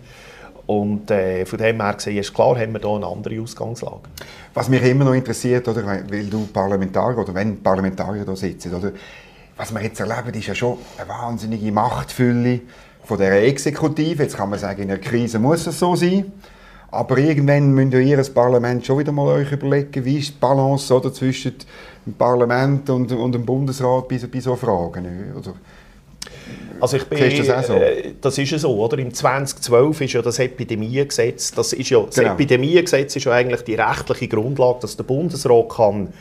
Und 0.69 1.09
äh, 1.09 1.47
von 1.47 1.57
dem 1.57 1.81
her 1.81 1.95
gesehen 1.95 2.17
ist 2.17 2.31
klar, 2.31 2.55
haben 2.55 2.73
wir 2.73 2.79
hier 2.79 2.89
eine 2.91 3.07
andere 3.07 3.41
Ausgangslage. 3.41 4.01
Was 4.53 4.69
mich 4.69 4.83
immer 4.83 5.03
noch 5.03 5.15
interessiert, 5.15 5.67
oder, 5.67 5.83
weil 5.83 6.25
du 6.25 6.45
Parlamentarier 6.45 7.17
oder 7.17 7.33
wenn 7.33 7.63
Parlamentarier 7.63 8.23
da 8.23 8.35
sitzen, 8.35 8.75
oder, 8.75 8.91
was 9.57 9.73
wir 9.73 9.81
jetzt 9.81 9.99
erleben, 9.99 10.31
ist 10.31 10.45
ja 10.45 10.53
schon 10.53 10.77
eine 10.99 11.09
wahnsinnige 11.09 11.71
Machtfülle 11.71 12.59
von 13.03 13.17
der 13.17 13.47
Exekutive. 13.47 14.21
Jetzt 14.21 14.37
kann 14.37 14.51
man 14.51 14.59
sagen, 14.59 14.83
in 14.83 14.91
einer 14.91 14.99
Krise 14.99 15.39
muss 15.39 15.65
es 15.65 15.79
so 15.79 15.95
sein. 15.95 16.31
Aber 16.91 17.17
irgendwann 17.17 17.71
müsst 17.71 17.93
ihr 17.93 18.01
Ihr 18.01 18.23
Parlament 18.31 18.85
schon 18.85 18.99
wieder 18.99 19.11
mal 19.11 19.25
euch 19.25 19.51
überlegen, 19.51 20.05
wie 20.05 20.19
ist 20.19 20.35
die 20.35 20.39
Balance 20.39 20.93
oder, 20.93 21.11
zwischen 21.11 21.55
dem 22.05 22.13
Parlament 22.13 22.87
und, 22.91 23.11
und 23.11 23.31
dem 23.31 23.43
Bundesrat 23.43 24.07
bei, 24.07 24.19
bei 24.19 24.39
so 24.39 24.55
Fragen. 24.55 25.33
Oder? 25.35 25.55
Also 26.81 26.97
ich 26.97 27.05
bin, 27.05 27.45
das, 27.45 27.67
so? 27.67 27.73
äh, 27.73 28.13
das 28.19 28.37
ist 28.37 28.51
ja 28.51 28.57
so, 28.57 28.75
oder? 28.75 28.97
Im 28.97 29.13
2012 29.13 30.01
ist 30.01 30.13
ja 30.13 30.21
das 30.21 30.39
Epidemiegesetz, 30.39 31.51
das 31.51 31.73
ist 31.73 31.89
ja, 31.89 32.01
das 32.01 32.15
genau. 32.15 32.33
Epidemiegesetz 32.33 33.15
ist 33.15 33.25
ja 33.25 33.31
eigentlich 33.33 33.61
die 33.61 33.75
rechtliche 33.75 34.27
Grundlage, 34.27 34.79
dass 34.81 34.97
der 34.97 35.03
Bundesrat 35.03 35.69
kann 35.69 36.13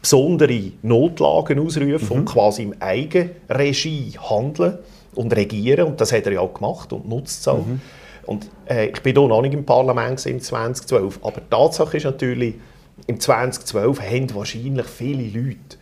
besondere 0.00 0.72
Notlagen 0.82 1.58
ausrufen 1.58 2.08
mhm. 2.08 2.12
und 2.12 2.24
quasi 2.26 2.62
im 2.62 2.74
Eigenregie 2.80 4.12
handeln 4.18 4.78
und 5.14 5.34
regieren. 5.34 5.88
Und 5.88 6.00
das 6.00 6.12
hat 6.12 6.26
er 6.26 6.32
ja 6.32 6.40
auch 6.40 6.54
gemacht 6.54 6.92
und 6.92 7.08
nutzt 7.08 7.40
es 7.40 7.48
auch. 7.48 7.66
Mhm. 7.66 7.80
Und 8.26 8.48
äh, 8.68 8.86
ich 8.86 9.00
bin 9.02 9.16
hier 9.16 9.26
noch 9.26 9.42
nicht 9.42 9.54
im 9.54 9.64
Parlament 9.64 10.24
im 10.26 10.40
2012. 10.40 11.20
Aber 11.22 11.40
die 11.40 11.50
Tatsache 11.50 11.96
ist 11.96 12.04
natürlich, 12.04 12.54
im 13.06 13.18
2012 13.18 14.00
haben 14.00 14.34
wahrscheinlich 14.34 14.86
viele 14.86 15.22
Leute 15.22 15.76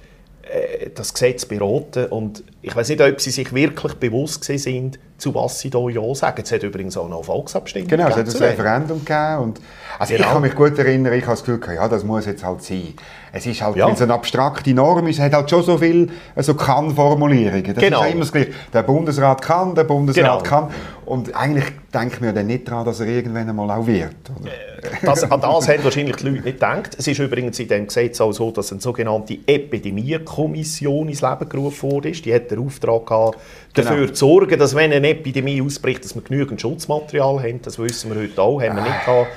das 0.95 1.15
Gesetz 1.15 1.47
beraten. 1.47 2.07
Und 2.07 2.45
ich 2.63 2.75
weiß 2.75 2.89
nicht, 2.89 3.01
ob 3.01 3.21
sie 3.21 3.31
sich 3.31 3.53
wirklich 3.55 3.95
bewusst 3.95 4.45
sind, 4.45 4.99
zu 5.25 5.35
was 5.35 5.59
sie 5.59 5.71
hier 5.71 5.91
Ja 5.91 6.15
sagen. 6.15 6.43
Es 6.45 6.53
hat 6.53 6.63
übrigens 6.63 6.97
auch 6.97 7.09
noch 7.09 7.17
eine 7.17 7.25
Volksabstimmung 7.25 7.89
Genau, 7.89 8.09
es 8.09 8.17
hat 8.17 8.29
ein 8.29 8.43
Referendum 8.43 9.05
gegeben. 9.05 9.39
Und, 9.39 9.61
also 9.99 10.13
genau. 10.13 10.27
Ich 10.27 10.33
kann 10.33 10.43
mich 10.43 10.55
gut 10.55 10.79
erinnern, 10.79 11.13
ich 11.15 11.23
habe 11.23 11.33
das 11.33 11.45
Gefühl, 11.45 11.75
ja, 11.75 11.89
das 11.89 12.05
muss 12.05 12.27
jetzt 12.27 12.45
halt 12.45 12.63
sein. 12.63 12.95
Es 13.33 13.47
ist 13.47 13.63
halt, 13.63 13.77
ja. 13.77 13.87
wenn 13.87 13.95
es 13.95 14.03
eine 14.03 14.15
abstrakte 14.15 14.73
Norm 14.75 15.07
ist, 15.09 15.17
es 15.17 15.23
hat 15.23 15.33
halt 15.33 15.51
schon 15.51 15.63
so 15.63 15.79
viele 15.79 16.09
also 16.37 16.55
Kann-Formulierungen. 16.55 17.75
Das 17.75 17.83
genau. 17.83 18.01
ist 18.01 18.07
ja 18.07 18.13
immer 18.13 18.21
das 18.21 18.33
Gleiche. 18.33 18.53
Der 18.73 18.83
Bundesrat 18.83 19.43
kann, 19.43 19.75
der 19.75 19.85
Bundesrat 19.85 20.45
genau. 20.45 20.63
kann. 20.63 20.69
Und 21.07 21.35
eigentlich 21.35 21.65
denken 21.93 22.25
wir 22.25 22.33
dann 22.33 22.47
nicht 22.47 22.69
daran, 22.69 22.85
dass 22.85 23.01
er 23.01 23.07
irgendwann 23.07 23.49
einmal 23.49 23.71
auch 23.71 23.87
wird. 23.87 24.15
Oder? 24.41 24.51
Äh, 24.51 25.05
das, 25.05 25.25
an 25.25 25.41
das 25.41 25.69
haben 25.69 25.85
wahrscheinlich 25.85 26.17
die 26.17 26.25
Leute 26.27 26.43
nicht 26.43 26.45
gedacht. 26.45 26.97
Es 26.99 27.07
ist 27.07 27.19
übrigens 27.19 27.59
in 27.59 27.69
diesem 27.69 27.87
Gesetz 27.87 28.21
auch 28.21 28.33
so, 28.33 28.51
dass 28.51 28.71
eine 28.73 28.81
sogenannte 28.81 29.39
Epidemiekommission 29.47 31.09
ins 31.09 31.21
Leben 31.21 31.49
gerufen 31.49 31.91
wurde. 31.91 32.13
Die 32.13 32.35
hat 32.35 32.51
den 32.51 32.61
Auftrag 32.61 33.07
gehabt, 33.07 33.39
dafür 33.75 33.97
genau. 33.97 34.13
zu 34.13 34.27
sorgen, 34.27 34.59
dass 34.59 34.75
wenn 34.75 34.93
eine 34.93 35.09
Epidemie 35.09 35.61
ausbricht, 35.61 36.05
dass 36.05 36.15
wir 36.15 36.23
genügend 36.23 36.61
Schutzmaterial 36.61 37.43
haben. 37.43 37.61
Das 37.63 37.79
wissen 37.79 38.15
wir 38.15 38.23
heute 38.23 38.41
auch, 38.41 38.61
haben 38.63 38.77
wir 38.77 38.83
nicht 38.83 39.05
gehabt. 39.05 39.31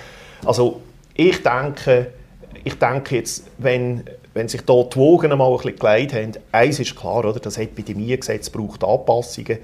Also 0.45 0.81
ich 1.15 1.41
denke, 1.43 2.07
ich 2.63 2.75
denke 2.75 3.15
jetzt, 3.15 3.47
wenn, 3.57 4.03
wenn 4.33 4.47
sich 4.47 4.61
da 4.61 4.83
die 4.83 4.95
Wogen 4.95 5.31
einmal 5.31 5.51
ein 5.51 5.57
bisschen 5.57 5.79
geleitet 5.79 6.13
haben, 6.13 6.31
eins 6.51 6.79
ist 6.79 6.95
klar, 6.95 7.25
oder, 7.25 7.39
das 7.39 7.57
Epidemiegesetz 7.57 8.49
braucht 8.49 8.83
Anpassungen. 8.83 9.57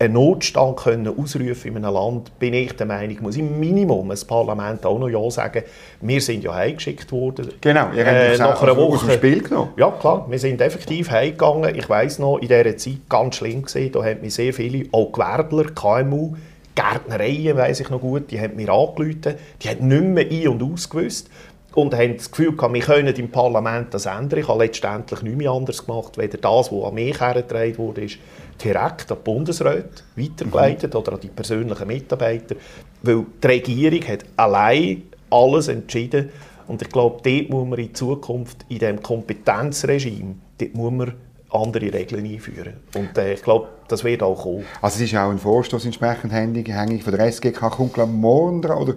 Einen 0.00 0.14
Notstand 0.14 0.78
können 0.78 1.08
ausrufen 1.08 1.76
in 1.76 1.76
einem 1.76 1.92
Land, 1.92 2.38
bin 2.38 2.54
ich 2.54 2.72
der 2.72 2.86
Meinung, 2.86 3.18
muss 3.20 3.36
im 3.36 3.60
Minimum 3.60 4.08
das 4.08 4.24
Parlament 4.24 4.86
auch 4.86 4.98
noch 4.98 5.10
Ja 5.10 5.30
sagen. 5.30 5.62
Wir 6.00 6.22
sind 6.22 6.42
ja 6.42 6.54
heimgeschickt 6.54 7.12
worden. 7.12 7.50
Genau, 7.60 7.90
ihr 7.94 8.06
habt 8.06 8.16
äh, 8.16 8.38
nach 8.38 8.62
einer 8.62 8.78
Woche 8.78 8.94
aus 8.94 9.00
dem 9.02 9.10
Spiel 9.10 9.42
genommen. 9.42 9.72
Ja, 9.76 9.90
klar, 9.90 10.24
wir 10.26 10.38
sind 10.38 10.58
effektiv 10.62 11.10
heimgegangen. 11.10 11.74
Ich 11.74 11.86
weiss 11.90 12.18
noch, 12.18 12.38
in 12.38 12.48
dieser 12.48 12.78
Zeit 12.78 13.10
ganz 13.10 13.36
schlimm 13.36 13.60
gesehen, 13.60 13.92
da 13.92 14.02
haben 14.02 14.22
mir 14.22 14.30
sehr 14.30 14.54
viele, 14.54 14.86
auch 14.90 15.12
Gewerbler, 15.12 15.64
KMU, 15.64 16.32
Gärtnereien, 16.74 17.58
weiss 17.58 17.80
ich 17.80 17.90
noch 17.90 18.00
gut, 18.00 18.30
die 18.30 18.40
haben 18.40 18.56
mir 18.56 18.70
angerufen, 18.70 19.34
die 19.62 19.68
haben 19.68 19.86
nicht 19.86 20.02
mehr 20.02 20.26
ein- 20.30 20.48
und 20.48 20.72
ausgewusst 20.72 21.28
und 21.74 21.94
haben 21.94 22.16
das 22.16 22.30
Gefühl 22.30 22.56
gehabt, 22.56 22.74
wir 22.74 22.80
können 22.80 23.14
im 23.14 23.30
Parlament 23.30 23.94
das 23.94 24.06
ändern. 24.06 24.40
Ich 24.40 24.48
habe 24.48 24.64
letztendlich 24.64 25.22
nichts 25.22 25.38
mehr 25.38 25.50
anderes 25.50 25.86
gemacht, 25.86 26.18
weder 26.18 26.38
das, 26.38 26.72
was 26.72 26.84
an 26.84 26.94
mich 26.94 27.20
hergetragen 27.20 27.78
wurde, 27.78 28.04
ist 28.04 28.18
direkt 28.62 29.10
an 29.10 29.18
die 29.18 29.24
Bundesräte 29.24 30.02
weitergeleitet 30.16 30.92
mhm. 30.92 31.00
oder 31.00 31.12
an 31.12 31.20
die 31.20 31.28
persönlichen 31.28 31.86
Mitarbeiter, 31.86 32.56
weil 33.02 33.24
die 33.42 33.46
Regierung 33.46 34.08
hat 34.08 34.24
allein 34.36 35.02
alles 35.30 35.68
entschieden 35.68 36.30
und 36.66 36.82
ich 36.82 36.88
glaube, 36.88 37.20
dort 37.22 37.50
muss 37.50 37.68
man 37.68 37.78
in 37.78 37.94
Zukunft 37.94 38.64
in 38.68 38.78
diesem 38.78 39.02
Kompetenzregime, 39.02 40.36
dort 40.58 40.74
muss 40.74 40.92
man 40.92 41.14
andere 41.52 41.92
Regeln 41.92 42.24
einführen. 42.24 42.74
Und 42.94 43.16
äh, 43.18 43.34
ich 43.34 43.42
glaube, 43.42 43.68
das 43.88 44.04
wird 44.04 44.22
auch 44.22 44.42
kommen. 44.42 44.64
Also 44.80 45.02
es 45.02 45.10
ist 45.10 45.18
auch 45.18 45.30
ein 45.30 45.38
Vorstoß 45.38 45.84
entsprechend 45.84 46.32
hängig 46.32 47.02
von 47.02 47.14
der 47.14 47.26
SGK, 47.26 47.70
kommt 47.70 47.94
glaube 47.94 48.12
morgen 48.12 48.62
dran, 48.62 48.78
oder 48.78 48.94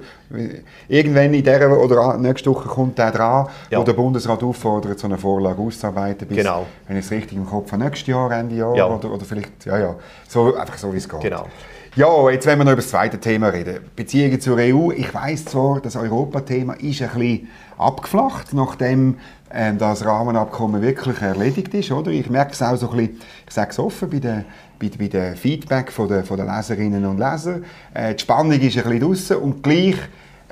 irgendwann 0.87 1.33
in 1.33 1.43
dieser 1.43 1.79
oder 1.79 2.17
nächste 2.17 2.51
Woche 2.51 2.69
kommt 2.69 2.97
der 2.97 3.11
dran, 3.11 3.47
ja. 3.71 3.79
wo 3.79 3.83
der 3.83 3.93
Bundesrat 3.93 4.43
auffordert, 4.43 4.99
so 4.99 5.07
eine 5.07 5.17
Vorlage 5.17 5.61
auszuarbeiten 5.61 6.27
bis, 6.27 6.37
genau. 6.37 6.65
wenn 6.87 6.97
ich 6.97 7.05
es 7.05 7.11
richtig 7.11 7.37
im 7.37 7.45
Kopf 7.45 7.71
habe, 7.71 7.83
nächstes 7.83 8.07
Jahr, 8.07 8.31
Ende 8.31 8.55
Jahr 8.55 8.75
ja. 8.75 8.87
oder, 8.87 9.11
oder 9.11 9.25
vielleicht, 9.25 9.65
ja, 9.65 9.79
ja, 9.79 9.95
so, 10.27 10.55
einfach 10.55 10.77
so 10.77 10.93
wie 10.93 10.97
es 10.97 11.09
geht. 11.09 11.21
Genau. 11.21 11.47
Ja, 11.95 12.31
jetzt 12.31 12.47
wollen 12.47 12.57
wir 12.57 12.65
noch 12.65 12.71
über 12.71 12.81
das 12.81 12.89
zweite 12.89 13.19
Thema 13.19 13.49
reden. 13.49 13.81
Beziehungen 13.95 14.41
zur 14.41 14.57
EU. 14.57 14.89
Ich 14.91 15.13
weiß 15.13 15.45
zwar, 15.45 15.79
das 15.79 15.95
Europathema 15.95 16.73
ist 16.73 17.03
ein 17.03 17.09
bisschen 17.09 17.49
abgeflacht, 17.77 18.51
nachdem 18.53 19.19
ähm, 19.53 19.77
das 19.77 20.05
Rahmenabkommen 20.05 20.81
wirklich 20.81 21.21
erledigt 21.21 21.73
ist. 21.73 21.91
Oder? 21.91 22.11
Ich 22.11 22.29
merke 22.29 22.53
es 22.53 22.61
auch 22.61 22.75
so 22.75 22.89
ein 22.89 22.97
bisschen, 22.97 23.21
ich 23.47 23.53
sage 23.53 23.71
es 23.71 23.79
offen, 23.79 24.09
bei 24.09 24.19
den 24.19 24.45
bei, 24.79 24.89
bei 24.97 25.07
den 25.07 25.35
Feedback 25.35 25.91
von 25.91 26.07
der, 26.07 26.23
von 26.23 26.37
der 26.37 26.45
Leserinnen 26.45 27.05
und 27.05 27.17
Leser. 27.17 27.59
Äh, 27.93 28.15
die 28.15 28.21
Spannung 28.21 28.59
ist 28.59 28.77
ein 28.77 28.83
bisschen 28.83 28.99
draussen 28.99 29.37
und 29.37 29.63
gleich 29.63 29.95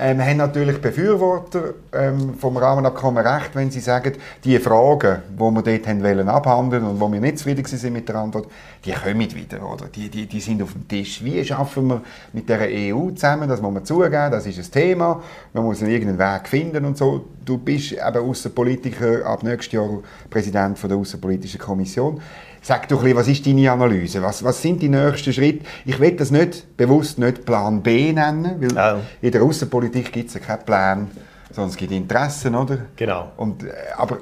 ähm, 0.01 0.19
haben 0.19 0.37
natürlich 0.37 0.81
Befürworter 0.81 1.75
ähm, 1.93 2.33
vom 2.33 2.57
Rahmenabkommen 2.57 3.25
recht, 3.25 3.51
wenn 3.53 3.69
sie 3.69 3.79
sagen, 3.79 4.13
die 4.43 4.57
Fragen, 4.57 5.21
die 5.29 5.39
wir 5.39 5.61
dort 5.61 5.87
haben 5.87 6.03
wollen 6.03 6.27
abhandeln 6.27 6.83
und 6.85 6.99
wo 6.99 7.11
wir 7.11 7.19
nicht 7.19 7.37
zufrieden 7.37 7.63
sind 7.63 7.93
mit 7.93 8.09
der 8.09 8.15
Antwort, 8.15 8.47
die 8.83 8.93
kommen 8.93 9.35
wieder, 9.35 9.63
oder? 9.63 9.85
Die, 9.93 10.09
die, 10.09 10.25
die 10.25 10.39
sind 10.39 10.63
auf 10.63 10.73
dem 10.73 10.87
Tisch. 10.87 11.23
Wie 11.23 11.45
schaffen 11.45 11.87
wir 11.87 12.01
mit 12.33 12.49
der 12.49 12.61
EU 12.61 13.11
zusammen? 13.11 13.47
Das 13.47 13.61
muss 13.61 13.71
man 13.71 13.85
zugeben, 13.85 14.31
das 14.31 14.47
ist 14.47 14.57
ein 14.57 14.71
Thema. 14.71 15.21
Man 15.53 15.65
muss 15.65 15.83
irgendeinen 15.83 16.17
Weg 16.17 16.49
finden 16.49 16.83
und 16.85 16.97
so. 16.97 17.25
Du 17.45 17.59
bist 17.59 17.91
eben 17.91 18.01
Außenpolitiker, 18.01 19.23
ab 19.25 19.43
nächstes 19.43 19.73
Jahr 19.73 19.99
Präsident 20.31 20.79
von 20.79 20.89
der 20.89 20.97
Außenpolitischen 20.97 21.59
Kommission. 21.59 22.19
Sag 22.63 22.87
doch 22.89 23.03
ein 23.03 23.15
was 23.15 23.27
ist 23.27 23.45
deine 23.45 23.71
Analyse? 23.71 24.21
Was, 24.21 24.43
was 24.43 24.61
sind 24.61 24.81
die 24.81 24.89
nächsten 24.89 25.33
Schritte? 25.33 25.65
Ich 25.85 25.99
will 25.99 26.15
das 26.15 26.29
nicht 26.29 26.77
bewusst 26.77 27.17
nicht 27.17 27.43
Plan 27.43 27.81
B 27.81 28.13
nennen, 28.13 28.61
weil 28.61 28.97
oh. 28.97 29.01
in 29.21 29.31
der 29.31 29.41
Außenpolitik 29.41 30.11
gibt 30.11 30.27
es 30.27 30.35
ja 30.35 30.39
keinen 30.41 30.63
Plan, 30.63 31.11
sondern 31.51 31.71
es 31.71 31.77
gibt 31.77 31.91
Interessen, 31.91 32.53
oder? 32.55 32.77
Genau. 32.95 33.31
Und, 33.37 33.63
äh, 33.63 33.71
aber 33.97 34.19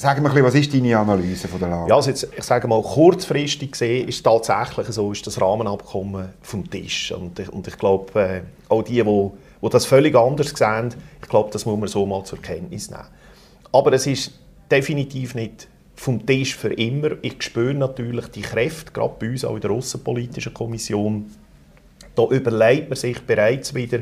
Sag 0.00 0.22
mir 0.22 0.30
ein 0.30 0.44
was 0.44 0.54
ist 0.54 0.72
deine 0.72 0.96
Analyse 0.96 1.48
von 1.48 1.58
der 1.58 1.70
Lage? 1.70 1.88
Ja, 1.90 1.96
also 1.96 2.10
jetzt, 2.10 2.28
ich 2.36 2.44
sage 2.44 2.68
mal, 2.68 2.80
kurzfristig 2.80 3.72
gesehen 3.72 4.06
ist 4.06 4.22
tatsächlich 4.22 4.86
so, 4.90 5.10
ist 5.10 5.26
das 5.26 5.40
Rahmenabkommen 5.40 6.28
vom 6.40 6.70
Tisch. 6.70 7.10
Und 7.10 7.36
ich, 7.40 7.52
und 7.52 7.66
ich 7.66 7.76
glaube, 7.76 8.20
äh, 8.20 8.42
auch 8.68 8.82
die, 8.82 9.02
die, 9.02 9.30
die 9.60 9.68
das 9.68 9.86
völlig 9.86 10.14
anders 10.14 10.50
sehen, 10.50 10.94
ich 11.20 11.28
glaube, 11.28 11.50
das 11.52 11.66
muss 11.66 11.80
man 11.80 11.88
so 11.88 12.06
mal 12.06 12.22
zur 12.22 12.40
Kenntnis 12.40 12.92
nehmen. 12.92 13.02
Aber 13.72 13.92
es 13.92 14.06
ist 14.06 14.38
definitiv 14.70 15.34
nicht 15.34 15.66
vom 15.98 16.24
Tisch 16.24 16.54
für 16.54 16.72
immer. 16.72 17.10
Ich 17.22 17.42
spüre 17.42 17.74
natürlich 17.74 18.28
die 18.28 18.42
Kräfte, 18.42 18.92
gerade 18.92 19.14
bei 19.18 19.30
uns 19.30 19.44
auch 19.44 19.56
in 19.56 19.60
der 19.60 19.72
Außenpolitischen 19.72 20.54
Kommission. 20.54 21.26
Da 22.14 22.24
überlegt 22.28 22.88
man 22.88 22.96
sich 22.96 23.20
bereits 23.20 23.74
wieder, 23.74 24.00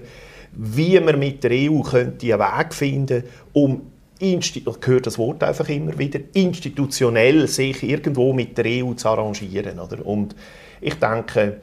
wie 0.53 1.01
man 1.01 1.19
mit 1.19 1.43
der 1.43 1.53
EU 1.53 1.81
könnte 1.81 2.33
einen 2.33 2.41
Weg 2.41 2.75
finden 2.75 3.25
um 3.53 3.83
ich 4.19 4.65
höre 4.83 5.01
das 5.01 5.19
Wort 5.19 5.43
einfach 5.43 5.69
immer 5.69 5.99
wieder, 5.99 6.21
institutionell 6.33 7.47
sich 7.49 7.83
irgendwo 7.83 8.33
mit 8.33 8.57
der 8.57 8.65
EU 8.83 8.95
zu 8.95 9.09
arrangieren. 9.11 9.79
Oder? 9.79 10.07
Und 10.07 10.35
ich 10.81 10.95
denke, 10.95 11.59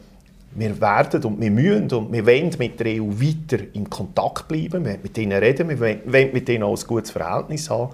wir 0.54 0.80
werden 0.80 1.24
und 1.24 1.42
wir 1.42 1.50
müssen 1.50 1.92
und 1.94 2.13
wir 2.13 2.25
wollen 2.28 2.52
mit 2.60 2.80
der 2.80 3.02
EU 3.02 3.08
weiter 3.08 3.63
in 3.74 3.90
Kontakt 3.90 4.48
bleiben, 4.48 4.86
wir 4.86 4.92
wollen 4.92 5.00
mit 5.02 5.18
ihnen 5.18 5.40
reden, 5.40 5.68
wir 5.68 5.80
wollen 5.80 6.32
mit 6.32 6.48
ihnen 6.48 6.62
auch 6.62 6.80
ein 6.80 6.88
gutes 6.88 7.10
Verhältnis 7.10 7.72
haben. 7.72 7.92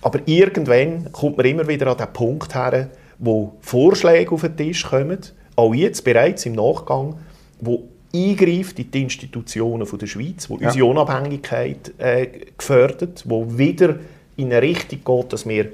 Aber 0.00 0.20
irgendwann 0.26 1.10
kommt 1.12 1.36
man 1.36 1.46
immer 1.46 1.66
wieder 1.66 1.88
an 1.88 1.96
den 1.96 2.12
Punkt 2.12 2.54
her, 2.54 2.90
wo 3.18 3.54
Vorschläge 3.60 4.30
auf 4.32 4.42
den 4.42 4.56
Tisch 4.56 4.84
kommen, 4.84 5.18
auch 5.56 5.74
jetzt 5.74 6.04
bereits 6.04 6.46
im 6.46 6.52
Nachgang, 6.52 7.16
wo 7.60 7.88
eingreift 8.14 8.78
in 8.78 8.90
die 8.90 9.02
Institutionen 9.02 9.86
von 9.86 9.98
der 9.98 10.06
Schweiz, 10.06 10.48
wo 10.48 10.56
ja. 10.58 10.68
unsere 10.68 10.84
Unabhängigkeit 10.86 11.92
äh, 11.98 12.28
gefördert, 12.56 13.24
wo 13.26 13.58
wieder 13.58 13.96
in 14.36 14.46
eine 14.46 14.62
Richtung 14.62 15.00
geht, 15.04 15.32
dass 15.32 15.46
wir 15.46 15.72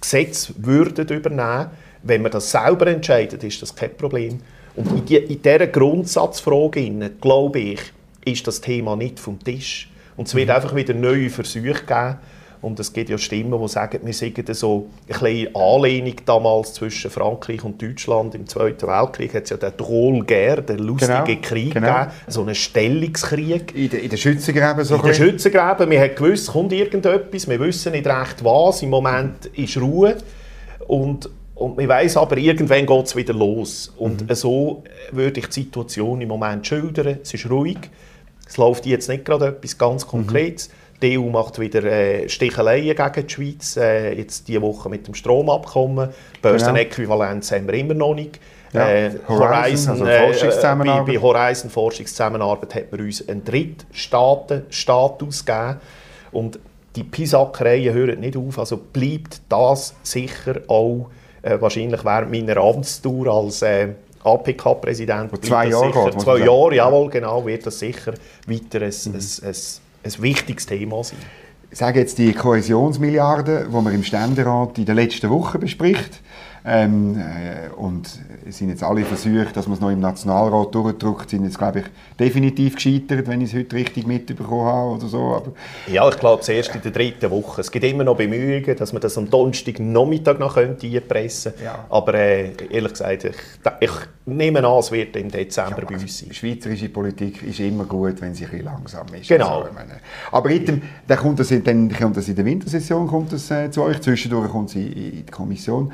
Gesetze 0.00 0.52
würden 0.58 1.08
übernehmen. 1.08 1.70
Wenn 2.02 2.22
wir 2.22 2.30
das 2.30 2.50
selber 2.50 2.88
entscheiden, 2.88 3.40
ist 3.40 3.62
das 3.62 3.74
kein 3.74 3.96
Problem. 3.96 4.40
Und 4.74 4.90
in, 4.90 5.04
die, 5.06 5.16
in 5.16 5.40
dieser 5.40 5.66
Grundsatzfrage, 5.66 7.10
glaube 7.20 7.58
ich, 7.58 7.80
ist 8.24 8.46
das 8.46 8.60
Thema 8.60 8.96
nicht 8.96 9.18
vom 9.18 9.42
Tisch. 9.42 9.90
Und 10.16 10.28
es 10.28 10.34
wird 10.34 10.48
mhm. 10.48 10.54
einfach 10.54 10.74
wieder 10.74 10.94
neue 10.94 11.30
Versuche 11.30 11.84
geben, 11.86 12.18
und 12.62 12.78
es 12.78 12.92
gibt 12.92 13.10
ja 13.10 13.18
Stimmen, 13.18 13.60
die 13.60 13.68
sagen, 13.68 13.98
wir 14.04 14.14
seien 14.14 14.34
so 14.52 14.88
eine 15.08 15.18
kleine 15.18 15.50
Anlehnung 15.54 16.14
damals 16.24 16.74
zwischen 16.74 17.10
Frankreich 17.10 17.64
und 17.64 17.82
Deutschland. 17.82 18.36
Im 18.36 18.46
Zweiten 18.46 18.86
Weltkrieg 18.86 19.34
hat 19.34 19.44
es 19.44 19.50
ja 19.50 19.56
den 19.56 20.24
Guerre, 20.24 20.62
den 20.62 20.78
lustigen 20.78 21.24
genau, 21.24 21.40
Krieg 21.42 21.74
genau. 21.74 21.92
gegeben, 21.92 22.12
so 22.28 22.42
einen 22.42 22.54
Stellungskrieg. 22.54 23.74
In, 23.74 23.90
in 23.90 24.08
den 24.08 24.16
Schützengräben 24.16 24.84
so 24.84 24.94
In 24.94 25.02
den 25.02 25.14
Schützengräben. 25.14 25.90
Wir 25.90 26.00
haben 26.02 26.14
gewusst, 26.14 26.52
kommt 26.52 26.72
irgendetwas, 26.72 27.48
wir 27.48 27.58
wissen 27.58 27.92
nicht 27.92 28.06
recht 28.06 28.44
was. 28.44 28.80
Im 28.82 28.90
Moment 28.90 29.46
ist 29.46 29.76
Ruhe. 29.78 30.18
Und, 30.86 31.28
und 31.56 31.76
man 31.76 31.88
weiss 31.88 32.16
aber, 32.16 32.36
irgendwann 32.36 32.86
geht 32.86 33.06
es 33.06 33.16
wieder 33.16 33.34
los. 33.34 33.92
Und 33.96 34.28
mhm. 34.28 34.34
so 34.36 34.84
würde 35.10 35.40
ich 35.40 35.46
die 35.48 35.62
Situation 35.62 36.20
im 36.20 36.28
Moment 36.28 36.64
schildern. 36.64 37.18
Es 37.24 37.34
ist 37.34 37.50
ruhig. 37.50 37.78
Es 38.46 38.56
läuft 38.56 38.86
jetzt 38.86 39.08
nicht 39.08 39.24
gerade 39.24 39.48
etwas 39.48 39.76
ganz 39.76 40.06
Konkretes. 40.06 40.68
Mhm. 40.68 40.72
Die 41.02 41.18
EU 41.18 41.28
macht 41.30 41.58
wieder 41.58 41.82
äh, 41.84 42.28
Sticheleien 42.28 42.96
gegen 42.96 43.26
die 43.26 43.32
Schweiz, 43.32 43.76
äh, 43.76 44.12
jetzt 44.14 44.46
diese 44.46 44.62
Woche 44.62 44.88
mit 44.88 45.08
dem 45.08 45.14
Stromabkommen. 45.14 46.10
Börsenäquivalenz 46.40 47.48
genau. 47.48 47.60
haben 47.60 47.68
wir 47.68 47.74
immer 47.74 47.94
noch 47.94 48.14
nicht. 48.14 48.38
Ja, 48.72 48.88
äh, 48.88 49.10
Horizon, 49.28 49.98
Horizon 49.98 50.00
also 50.06 50.06
Forschungszusammenarbeit. 50.06 51.06
Bei, 51.06 51.12
bei 51.12 51.20
Horizon 51.20 51.70
Forschungszusammenarbeit 51.70 52.74
hat 52.74 52.92
man 52.92 53.02
uns 53.02 53.28
einen 53.28 53.44
Drittstaatenstatus 53.44 55.44
gegeben. 55.44 55.76
Und 56.30 56.58
die 56.96 57.04
Pisackereien 57.04 57.92
hören 57.92 58.20
nicht 58.20 58.36
auf, 58.36 58.58
also 58.58 58.76
bleibt 58.76 59.42
das 59.48 59.94
sicher 60.02 60.60
auch 60.68 61.08
äh, 61.42 61.60
wahrscheinlich 61.60 62.04
während 62.04 62.30
meiner 62.30 62.58
Amtstour 62.58 63.28
als 63.28 63.62
äh, 63.62 63.88
APK-Präsident. 64.24 65.44
Zwei 65.44 65.68
Jahre 65.68 65.90
geht, 65.90 66.20
Zwei 66.20 66.38
Jahre, 66.38 66.74
jawohl, 66.74 67.10
genau, 67.10 67.44
wird 67.44 67.66
das 67.66 67.78
sicher 67.78 68.14
weiter 68.46 68.82
ein, 68.82 68.94
mhm. 69.04 69.14
ein, 69.14 69.48
ein 69.48 69.54
ein 70.04 70.22
wichtiges 70.22 70.66
Thema 70.66 71.02
sein. 71.04 71.18
sage 71.78 72.00
jetzt 72.00 72.18
die 72.18 72.32
Kohäsionsmilliarden, 72.32 73.70
die 73.70 73.74
man 73.74 73.94
im 73.94 74.04
Ständerat 74.04 74.76
in 74.76 74.84
der 74.84 74.94
letzten 74.94 75.30
Woche 75.30 75.58
bespricht, 75.58 76.20
ähm, 76.64 77.18
äh, 77.18 77.74
und 77.74 78.08
sind 78.48 78.70
jetzt 78.70 78.82
alle 78.82 79.04
Versuche, 79.04 79.48
dass 79.52 79.66
man 79.66 79.74
es 79.74 79.80
noch 79.80 79.90
im 79.90 80.00
Nationalrat 80.00 80.74
durchdrückt, 80.74 81.30
sind 81.30 81.44
jetzt, 81.44 81.58
glaube 81.58 81.80
ich, 81.80 81.86
definitiv 82.18 82.76
gescheitert, 82.76 83.26
wenn 83.26 83.40
ich 83.40 83.52
es 83.52 83.58
heute 83.58 83.76
richtig 83.76 84.06
mitbekommen 84.06 84.66
habe 84.66 84.90
oder 84.90 85.06
so. 85.06 85.18
Aber 85.34 85.52
ja, 85.88 86.08
ich 86.08 86.18
glaube, 86.18 86.42
zuerst 86.42 86.74
in 86.74 86.82
der 86.82 86.92
dritten 86.92 87.30
Woche. 87.30 87.60
Es 87.60 87.70
gibt 87.70 87.84
immer 87.84 88.04
noch 88.04 88.16
Bemühungen, 88.16 88.76
dass 88.76 88.92
man 88.92 89.02
das 89.02 89.18
am 89.18 89.28
Donnerstag 89.28 89.80
Nachmittag 89.80 90.38
noch 90.38 90.54
könnte 90.54 90.86
einpressen 90.86 91.52
könnte. 91.52 91.64
Ja. 91.64 91.84
Aber 91.88 92.14
äh, 92.14 92.52
ehrlich 92.70 92.92
gesagt, 92.92 93.24
ich, 93.24 93.36
ich, 93.80 93.90
nehme 94.24 94.64
an, 94.64 94.78
es 94.78 94.92
wird 94.92 95.16
im 95.16 95.30
Dezember 95.30 95.80
ja, 95.80 95.84
bei 95.84 95.94
uns 95.94 96.18
sein. 96.18 96.32
Schweizerische 96.32 96.88
Politik 96.88 97.42
ist 97.42 97.58
immer 97.60 97.84
gut, 97.84 98.20
wenn 98.20 98.34
sie 98.34 98.46
ein 98.46 98.62
langsam 98.62 99.06
ist. 99.14 99.28
Genau. 99.28 99.62
Also, 99.62 99.72
meine, 99.72 100.00
aber 100.30 100.50
in, 100.50 100.82
dann 101.06 101.18
kommt 101.18 101.40
das, 101.40 101.48
dann 101.48 101.92
kommt 101.92 102.16
das 102.16 102.28
in 102.28 102.36
der 102.36 102.44
Wintersession 102.44 103.08
kommt 103.08 103.32
das, 103.32 103.50
äh, 103.50 103.70
zu 103.70 103.82
euch, 103.82 104.00
zwischendurch 104.00 104.50
kommt 104.50 104.70
es 104.70 104.76
in, 104.76 104.92
in 104.92 105.26
die 105.26 105.30
Kommission. 105.30 105.92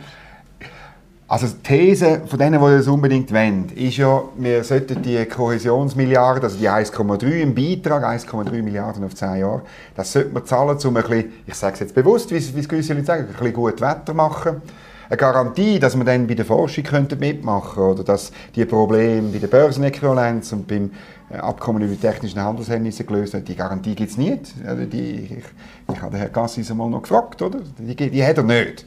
Also 1.31 1.47
die 1.47 1.63
These 1.63 2.23
von 2.27 2.39
denen, 2.39 2.59
die 2.59 2.79
das 2.79 2.89
unbedingt 2.89 3.31
wollen, 3.35 3.69
ist 3.75 3.99
ja, 3.99 4.23
wir 4.39 4.65
sollten 4.65 5.03
die 5.03 5.23
Kohäsionsmilliarden, 5.27 6.43
also 6.43 6.57
die 6.57 6.71
1,3 6.71 7.43
im 7.43 7.55
Beitrag, 7.55 8.03
1,3 8.03 8.63
Milliarden 8.63 9.05
auf 9.05 9.15
10 9.15 9.37
Jahre, 9.37 9.61
das 9.95 10.11
sollte 10.11 10.33
man 10.33 10.47
zahlen, 10.47 10.79
um 10.83 10.97
ein 10.97 11.03
bisschen, 11.03 11.33
ich 11.47 11.55
sage 11.55 11.75
es 11.75 11.81
jetzt 11.81 11.95
bewusst, 11.95 12.31
wie 12.31 12.37
es 12.37 12.67
gewisse 12.67 12.95
Leute 12.95 13.05
sagen, 13.05 13.27
ein 13.27 13.33
bisschen 13.35 13.53
gut 13.53 13.79
Wetter 13.83 14.15
machen. 14.15 14.63
Eine 15.11 15.17
Garantie, 15.19 15.79
dass 15.79 15.95
man 15.97 16.07
dann 16.07 16.27
bei 16.27 16.33
der 16.33 16.47
Forschung 16.47 16.85
mitmachen 17.21 17.75
könnte 17.75 17.91
oder 17.91 18.05
dass 18.05 18.33
die 18.55 18.65
Probleme 18.65 19.29
bei 19.29 19.39
der 19.39 19.49
Börsenäquivalenz 19.49 20.53
und 20.53 20.67
beim 20.67 20.91
äh, 21.31 21.37
Abkommen 21.37 21.83
über 21.83 21.99
technischen 22.01 22.43
Handelshemmnisse 22.43 23.05
gelöst 23.05 23.35
werden, 23.35 23.45
die 23.45 23.55
Garantie 23.55 23.95
gibt 23.95 24.11
es 24.11 24.17
nicht. 24.17 24.55
Also 24.67 24.85
die, 24.85 25.29
ich, 25.39 25.93
ich 25.93 26.01
habe 26.01 26.13
den 26.13 26.21
Herrn 26.21 26.33
Gassis 26.33 26.71
einmal 26.71 26.89
noch 26.89 27.03
gefragt, 27.03 27.43
oder? 27.43 27.59
Die, 27.79 28.11
die 28.11 28.25
hat 28.25 28.39
er 28.39 28.45
nicht. 28.45 28.87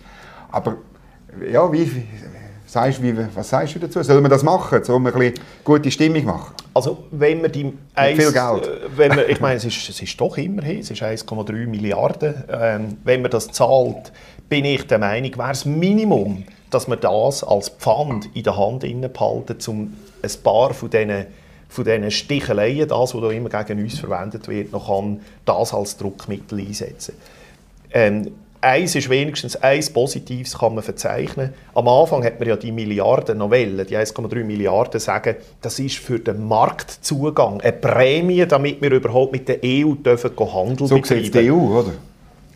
Aber 0.51 0.77
ja, 1.51 1.71
wie, 1.71 1.89
sagst, 2.71 3.03
wie, 3.03 3.13
was 3.35 3.49
sagst 3.49 3.75
du 3.75 3.79
dazu? 3.79 4.01
Sollen 4.01 4.23
wir 4.23 4.29
das 4.29 4.43
machen, 4.43 4.81
um 4.89 5.05
ein 5.05 5.13
bisschen 5.13 5.33
gute 5.63 5.91
Stimmung 5.91 6.25
machen? 6.25 6.55
Also 6.73 7.05
wenn 7.11 7.41
man 7.41 7.51
die... 7.51 7.73
Eins, 7.93 8.17
viel 8.17 8.31
Geld. 8.31 8.67
Äh, 8.67 8.97
wenn 8.97 9.09
man, 9.09 9.29
ich 9.29 9.41
meine, 9.41 9.55
es 9.55 9.65
ist, 9.65 9.89
es 9.89 10.01
ist 10.01 10.19
doch 10.19 10.37
immerhin, 10.37 10.79
es 10.79 10.89
ist 10.89 11.03
1,3 11.03 11.67
Milliarden. 11.67 12.43
Ähm, 12.49 12.97
wenn 13.03 13.21
man 13.21 13.31
das 13.31 13.51
zahlt, 13.51 14.11
bin 14.47 14.65
ich 14.65 14.87
der 14.87 14.99
Meinung, 14.99 15.37
wäre 15.37 15.51
es 15.51 15.65
Minimum, 15.65 16.43
dass 16.69 16.87
man 16.87 16.99
das 16.99 17.43
als 17.43 17.69
Pfand 17.69 18.29
in 18.33 18.43
der 18.43 18.57
Hand 18.57 18.81
behalten, 18.81 19.57
um 19.67 19.93
ein 20.21 20.31
paar 20.43 20.73
von 20.73 20.89
diesen 20.89 21.25
von 21.67 21.85
diesen 21.85 22.11
Sticheleien, 22.11 22.89
das, 22.89 23.15
was 23.15 23.33
immer 23.33 23.47
gegen 23.47 23.81
uns 23.81 23.97
verwendet 23.97 24.49
wird, 24.49 24.73
noch 24.73 24.87
kann 24.87 25.21
das 25.45 25.73
als 25.73 25.95
Druckmittel 25.95 26.59
einsetzen. 26.59 27.15
Ähm, 27.93 28.29
eins 28.61 28.95
ist 28.95 29.09
wenigstens, 29.09 29.55
eins 29.55 29.89
Positives 29.89 30.57
kann 30.57 30.75
man 30.75 30.83
verzeichnen. 30.83 31.53
Am 31.73 31.87
Anfang 31.87 32.23
hat 32.23 32.39
man 32.39 32.47
ja 32.47 32.55
die 32.55 32.71
Milliarden 32.71 33.39
Novellen, 33.39 33.85
die 33.85 33.97
1,3 33.97 34.43
Milliarden 34.43 34.99
sagen, 34.99 35.35
das 35.61 35.79
ist 35.79 35.97
für 35.97 36.19
den 36.19 36.47
Marktzugang 36.47 37.59
eine 37.61 37.73
Prämie, 37.73 38.45
damit 38.45 38.81
wir 38.81 38.91
überhaupt 38.91 39.31
mit 39.31 39.47
der 39.47 39.59
EU 39.63 39.93
dürfen 39.95 40.31
handeln 40.39 40.87
so 40.87 40.95
betreiben. 40.95 41.25
So 41.25 41.31
die 41.31 41.51
EU, 41.51 41.55
oder? 41.55 41.91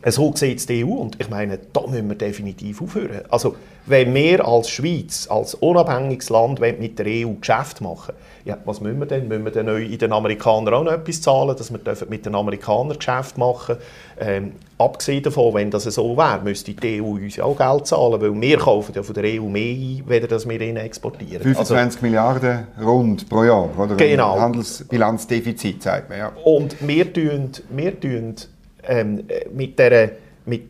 So 0.08 0.34
sieht 0.36 0.60
es 0.60 0.66
die 0.66 0.86
EU 0.86 0.90
und 0.90 1.20
ich 1.20 1.30
meine, 1.30 1.60
da 1.74 1.82
müssen 1.88 2.08
wir 2.08 2.16
definitiv 2.16 2.82
aufhören. 2.82 3.22
Also, 3.30 3.56
wenn 3.88 4.14
wir 4.14 4.46
als 4.48 4.70
Schweiz, 4.70 5.28
als 5.30 5.56
unabhängiges 5.56 6.30
Land 6.30 6.60
mit 6.60 7.00
der 7.00 7.06
EU 7.08 7.34
Geschäft 7.40 7.82
machen 7.82 8.14
ja, 8.46 8.60
was 8.64 8.80
müssen 8.80 9.00
wir 9.00 9.08
denn? 9.08 9.28
Müssen 9.28 9.44
wir 9.44 9.52
denn 9.52 9.68
in 9.68 9.98
den 9.98 10.14
Amerikanern 10.14 10.74
auch 10.76 10.84
noch 10.84 10.92
etwas 10.92 11.20
zahlen, 11.20 11.56
dass 11.58 11.74
wir 11.74 12.08
mit 12.08 12.26
den 12.28 12.36
Amerikanern 12.36 12.98
Geschäft 12.98 13.38
machen 13.38 13.78
ähm, 14.20 14.54
Abgesehen 14.78 15.24
davon, 15.24 15.54
wenn 15.54 15.72
das 15.72 15.86
so 15.86 16.18
wäre, 16.18 16.42
müsste 16.44 16.74
die 16.74 17.02
EU 17.02 17.12
uns 17.12 17.38
ja 17.38 17.46
auch 17.46 17.58
Geld 17.58 17.88
zahlen, 17.88 18.22
weil 18.22 18.42
wir 18.42 18.58
kaufen 18.58 18.92
ja 18.94 19.04
von 19.04 19.16
der 19.16 19.24
EU 19.24 19.46
mehr 19.46 19.74
ein, 19.74 20.04
weder 20.06 20.28
dass 20.28 20.48
wir 20.48 20.60
ihnen 20.60 20.78
exportieren. 20.78 21.42
25 21.42 21.80
also, 21.80 22.06
Milliarden 22.06 22.68
rund 22.84 23.30
pro 23.30 23.46
Jahr, 23.46 23.70
oder? 23.80 23.96
Genau. 23.96 24.38
Handelsbilanzdefizit, 24.38 25.82
sagt 25.82 26.10
man, 26.10 26.18
ja. 26.20 26.32
Und 26.44 26.76
wir 26.86 27.12
tun, 27.12 27.52
wir 27.70 27.98
tun 27.98 28.36
ähm, 28.88 29.24
mit 29.54 29.78
dieser, 29.78 30.10
mit 30.46 30.64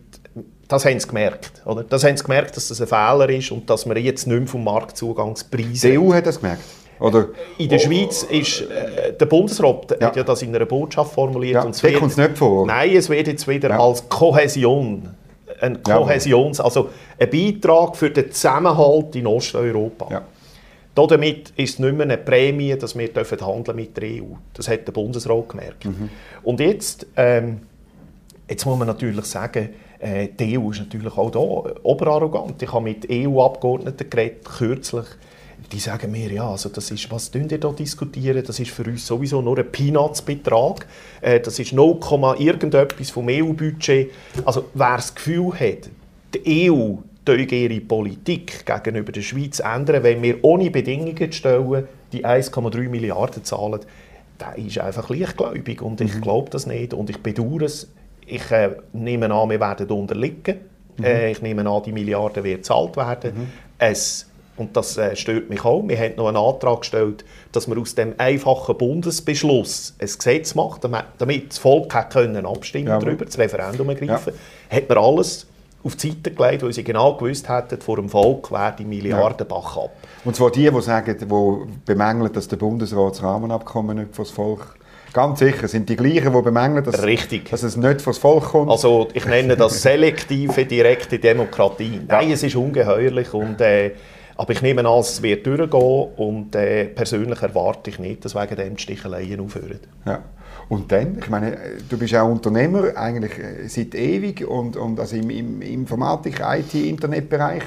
das 0.67 0.86
haben 0.86 0.99
sie 0.99 1.08
gemerkt. 1.08 1.62
Oder? 1.65 1.84
Das 1.84 2.04
haben 2.04 2.17
sie 2.17 2.23
gemerkt, 2.23 2.58
dass 2.58 2.69
das 2.69 2.82
ein 2.82 2.88
Fehler 2.88 3.30
ist 3.30 3.51
und 3.51 3.69
dass 3.69 3.86
wir 3.86 3.97
jetzt 3.99 4.25
nicht 4.25 4.38
mehr 4.38 4.47
vom 4.47 4.63
Marktzugangspreis... 4.63 5.82
Die 5.82 5.97
EU 5.97 6.12
hat 6.12 6.25
das 6.25 6.39
gemerkt? 6.39 6.63
Oder? 6.99 7.28
In 7.58 7.69
der 7.69 7.80
Schweiz 7.80 8.23
ist 8.23 8.62
äh, 8.62 9.13
der 9.13 9.25
Bundesrat 9.25 9.97
ja. 9.99 10.08
hat 10.08 10.15
ja 10.15 10.23
das 10.23 10.41
in 10.41 10.56
einer 10.56 10.65
Botschaft 10.65 11.13
formuliert. 11.13 11.56
Ja, 11.56 11.63
und 11.63 11.75
es 11.75 11.84
wird, 11.84 11.95
kommt 11.95 12.17
nicht 12.17 12.38
vor. 12.38 12.65
Nein, 12.65 12.95
es 12.95 13.10
wird 13.10 13.28
jetzt 13.28 13.47
wieder 13.47 13.69
ja. 13.69 13.80
als 13.80 14.08
Kohäsion, 14.08 15.10
ein 15.60 15.84
Kohäsions, 15.84 16.60
also 16.62 16.89
ein 17.19 17.30
Beitrag 17.30 17.95
für 17.95 18.10
den 18.10 18.32
Zusammenhalt 18.32 19.15
in 19.15 19.28
Osteuropa. 19.28 20.08
Ja. 20.10 20.21
Damit 20.95 21.51
ist 21.58 21.73
es 21.73 21.80
nicht 21.80 21.93
mehr 21.93 22.04
eine 22.04 22.17
Prämie, 22.17 22.75
dass 22.78 22.97
wir 22.97 23.10
dürfen 23.10 23.45
handeln 23.45 23.75
mit 23.75 23.97
der 23.97 24.06
EU. 24.06 24.36
Das 24.54 24.69
hat 24.69 24.88
der 24.88 24.93
Bundesrat 24.93 25.49
gemerkt. 25.49 25.84
Mhm. 25.84 26.10
Und 26.43 26.62
jetzt, 26.62 27.06
ähm, 27.17 27.62
jetzt 28.47 28.65
muss 28.65 28.77
man 28.77 28.88
natürlich 28.88 29.25
sagen, 29.25 29.69
äh, 29.99 30.29
die 30.38 30.58
EU 30.58 30.71
ist 30.71 30.79
natürlich 30.79 31.17
auch 31.17 31.31
da 31.31 31.39
oberarrogant. 31.84 32.62
Ich 32.62 32.71
habe 32.71 32.84
mit 32.84 33.08
EU-Abgeordneten 33.10 34.10
geredet, 34.10 34.45
kürzlich, 34.45 35.05
die 35.71 35.79
sagen 35.79 36.12
mir, 36.12 36.31
ja, 36.31 36.49
also 36.49 36.69
das 36.69 36.91
ist, 36.91 37.10
was 37.12 37.31
ihr 37.34 37.60
da 37.60 37.71
diskutieren, 37.71 38.43
das 38.45 38.60
ist 38.60 38.71
für 38.71 38.84
uns 38.84 39.08
sowieso 39.08 39.41
nur 39.41 39.58
ein 39.58 39.71
Peanuts-Betrag. 39.71 40.86
Äh, 41.21 41.39
das 41.39 41.60
ist 41.60 41.73
0, 41.73 41.99
irgendetwas 42.38 43.10
vom 43.10 43.27
EU-Budget. 43.29 44.12
Also 44.45 44.65
wer 44.73 44.97
das 44.97 45.15
Gefühl 45.15 45.53
hat, 45.53 45.89
die 46.34 46.71
EU 46.71 46.97
ihre 47.27 47.81
Politik 47.81 48.65
gegenüber 48.65 49.12
der 49.12 49.21
Schweiz 49.21 49.60
ändern, 49.60 50.03
wenn 50.03 50.21
wir 50.21 50.43
ohne 50.43 50.69
Bedingungen 50.69 51.31
stellen, 51.31 51.88
die 52.12 52.23
1,3 52.23 52.88
Milliarden 52.88 53.43
zahlen, 53.43 53.79
der 54.39 54.63
ist 54.63 54.77
einfach 54.77 55.10
leichtgläubig 55.10 55.81
und 55.81 56.01
ich 56.01 56.13
mhm. 56.13 56.21
glaube 56.21 56.49
das 56.49 56.67
nicht 56.67 56.93
und 56.93 57.10
ich 57.10 57.17
bedauere 57.17 57.63
es. 57.63 57.88
Ich 58.25 58.51
äh, 58.51 58.75
nehme 58.93 59.31
an, 59.31 59.49
wir 59.49 59.59
werden 59.59 59.89
unterliegen. 59.89 60.59
Mhm. 60.97 61.03
Äh, 61.03 61.31
ich 61.31 61.41
nehme 61.41 61.69
an, 61.69 61.83
die 61.83 61.91
Milliarden 61.91 62.43
werden 62.43 62.57
gezahlt 62.57 62.97
werden. 62.97 63.31
Mhm. 63.35 63.47
Es 63.77 64.27
und 64.57 64.75
das 64.77 64.97
äh, 64.97 65.15
stört 65.15 65.49
mich 65.49 65.65
auch. 65.65 65.83
Wir 65.85 65.97
haben 65.97 66.15
noch 66.15 66.27
einen 66.27 66.38
Antrag 66.38 66.81
gestellt, 66.81 67.25
dass 67.51 67.67
man 67.67 67.77
aus 67.77 67.93
dem 67.95 68.15
einfachen 68.17 68.77
Bundesbeschluss 68.77 69.95
ein 69.99 70.05
Gesetz 70.05 70.55
macht, 70.55 70.88
damit 71.17 71.49
das 71.49 71.57
Volk 71.57 71.93
können 72.09 72.45
abstimmen 72.45 72.88
ja, 72.88 72.99
darüber, 72.99 73.25
das 73.25 73.38
Referendum 73.38 73.89
ergreifen. 73.89 74.33
Ja. 74.69 74.77
Hat 74.77 74.88
man 74.88 74.97
alles 74.97 75.47
auf 75.83 75.95
die 75.97 76.11
Seite 76.11 76.31
gelegt, 76.31 76.63
weil 76.63 76.73
sie 76.73 76.83
genau 76.83 77.15
gewusst 77.15 77.49
hätten, 77.49 77.79
vor 77.79 77.97
dem 77.97 78.09
Volk 78.09 78.49
wäre 78.51 78.73
die 78.79 78.85
Milliardenbach 78.85 79.77
ab. 79.77 79.91
Und 80.23 80.35
zwar 80.35 80.51
die, 80.51 80.69
die 80.69 80.81
sagen, 80.81 81.15
die 81.19 81.25
bemängeln, 81.85 82.31
dass 82.33 82.47
der 82.47 82.57
Bundesrat 82.57 83.11
das 83.11 83.23
Rahmenabkommen 83.23 83.97
nicht 83.97 84.15
vor 84.15 84.25
das 84.25 84.33
Volk 84.33 84.75
Ganz 85.15 85.39
sicher, 85.39 85.69
sind 85.69 85.88
die 85.88 85.95
gleichen, 85.95 86.34
die 86.34 86.41
bemängeln, 86.41 86.84
dass, 86.84 87.01
Richtig. 87.01 87.49
dass 87.49 87.63
es 87.63 87.78
nicht 87.78 88.01
vors 88.01 88.17
Volk 88.17 88.43
kommt. 88.49 88.69
Also 88.69 89.08
ich 89.13 89.25
nenne 89.25 89.56
das 89.56 89.82
selektive, 89.82 90.65
direkte 90.65 91.19
Demokratie. 91.19 92.01
Nein, 92.06 92.32
es 92.32 92.43
ist 92.43 92.58
ungeheuerlich 92.58 93.34
und 93.34 93.62
äh, 93.62 93.91
aber 94.36 94.51
ich 94.51 94.62
nehme 94.62 94.86
an, 94.86 94.99
es 94.99 95.21
wird 95.21 95.47
durchgehen 95.47 96.10
und 96.17 96.54
äh, 96.54 96.84
persönlich 96.84 97.41
erwarte 97.41 97.91
ich 97.91 97.99
nicht, 97.99 98.25
dass 98.25 98.36
wegen 98.36 98.58
dem 98.58 98.75
die 98.75 98.84
Sticheleien 98.84 99.39
aufhören. 99.39 99.80
Ja. 100.06 100.21
Und 100.67 100.91
dann, 100.91 101.17
ich 101.17 101.30
meine, 101.30 101.60
du 101.89 101.97
bist 101.97 102.13
auch 102.13 102.30
Unternehmer, 102.30 102.97
eigentlich 102.97 103.39
äh, 103.39 103.69
seit 103.69 103.95
ewig 103.95 104.45
und, 104.45 104.75
und 104.75 104.99
also 104.99 105.15
im, 105.15 105.30
im 105.30 105.62
Informatik-, 105.62 106.41
IT-, 106.41 106.73
Internetbereich. 106.73 107.63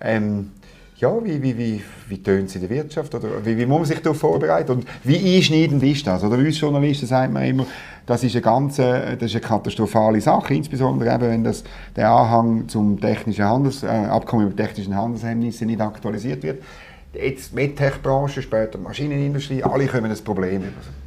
Ähm, 0.00 0.52
ja, 0.98 1.24
wie, 1.24 1.42
wie, 1.42 1.58
wie, 1.58 1.82
wie 2.08 2.22
tönt 2.22 2.48
es 2.48 2.54
in 2.54 2.62
der 2.62 2.70
Wirtschaft? 2.70 3.14
Oder 3.14 3.44
wie, 3.44 3.56
wie 3.58 3.66
muss 3.66 3.80
man 3.80 3.86
sich 3.86 4.00
darauf 4.00 4.18
vorbereiten? 4.18 4.72
Und 4.72 4.86
wie 5.04 5.36
einschneidend 5.36 5.82
ist 5.82 6.06
das? 6.06 6.24
Oder 6.24 6.38
uns 6.38 6.58
Journalisten 6.58 7.06
sagt 7.06 7.32
man 7.32 7.44
immer, 7.44 7.66
das 8.06 8.24
ist 8.24 8.34
eine 8.34 8.42
ganz 8.42 8.76
das 8.76 9.20
ist 9.20 9.32
eine 9.32 9.40
katastrophale 9.40 10.20
Sache, 10.20 10.54
insbesondere 10.54 11.14
eben, 11.14 11.28
wenn 11.28 11.44
das, 11.44 11.64
der 11.94 12.10
Anhang 12.10 12.68
zum 12.68 12.98
technischen 12.98 13.44
Handels, 13.44 13.82
äh, 13.82 13.88
Abkommen 13.88 14.46
über 14.46 14.56
technischen 14.56 14.96
Handelshemmnisse 14.96 15.66
nicht 15.66 15.80
aktualisiert 15.80 16.42
wird. 16.42 16.62
Jetzt 17.12 17.52
die 17.52 17.56
MedTech-Branche, 17.56 18.42
später 18.42 18.78
Maschinenindustrie, 18.78 19.62
alle 19.62 19.86
kommen 19.86 20.08
das 20.08 20.22
Problem 20.22 20.62
über. 20.62 21.05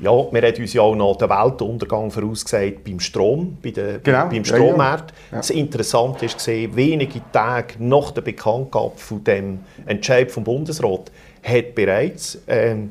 Ja, 0.00 0.10
wir 0.10 0.42
haben 0.42 0.60
uns 0.60 0.72
ja 0.72 0.82
auch 0.82 0.94
noch 0.94 1.16
den 1.16 1.28
Weltuntergang 1.28 2.10
vorausgesagt 2.10 2.84
beim 2.84 3.00
Strom, 3.00 3.58
bei 3.60 3.70
der, 3.70 3.98
genau. 3.98 4.28
beim 4.28 4.44
Strommarkt. 4.44 5.10
Ja, 5.10 5.16
ja. 5.32 5.36
Das 5.38 5.50
Interessante 5.50 6.26
ist 6.26 6.36
gesehen, 6.36 6.76
wenige 6.76 7.20
Tage 7.32 7.74
nach 7.78 8.12
der 8.12 8.20
Bekanntgabe 8.20 8.96
von 8.96 9.24
dem 9.24 9.60
Entscheid 9.86 10.30
vom 10.30 10.44
Bundesrat 10.44 11.10
hat 11.42 11.74
bereits 11.74 12.38
ähm, 12.46 12.90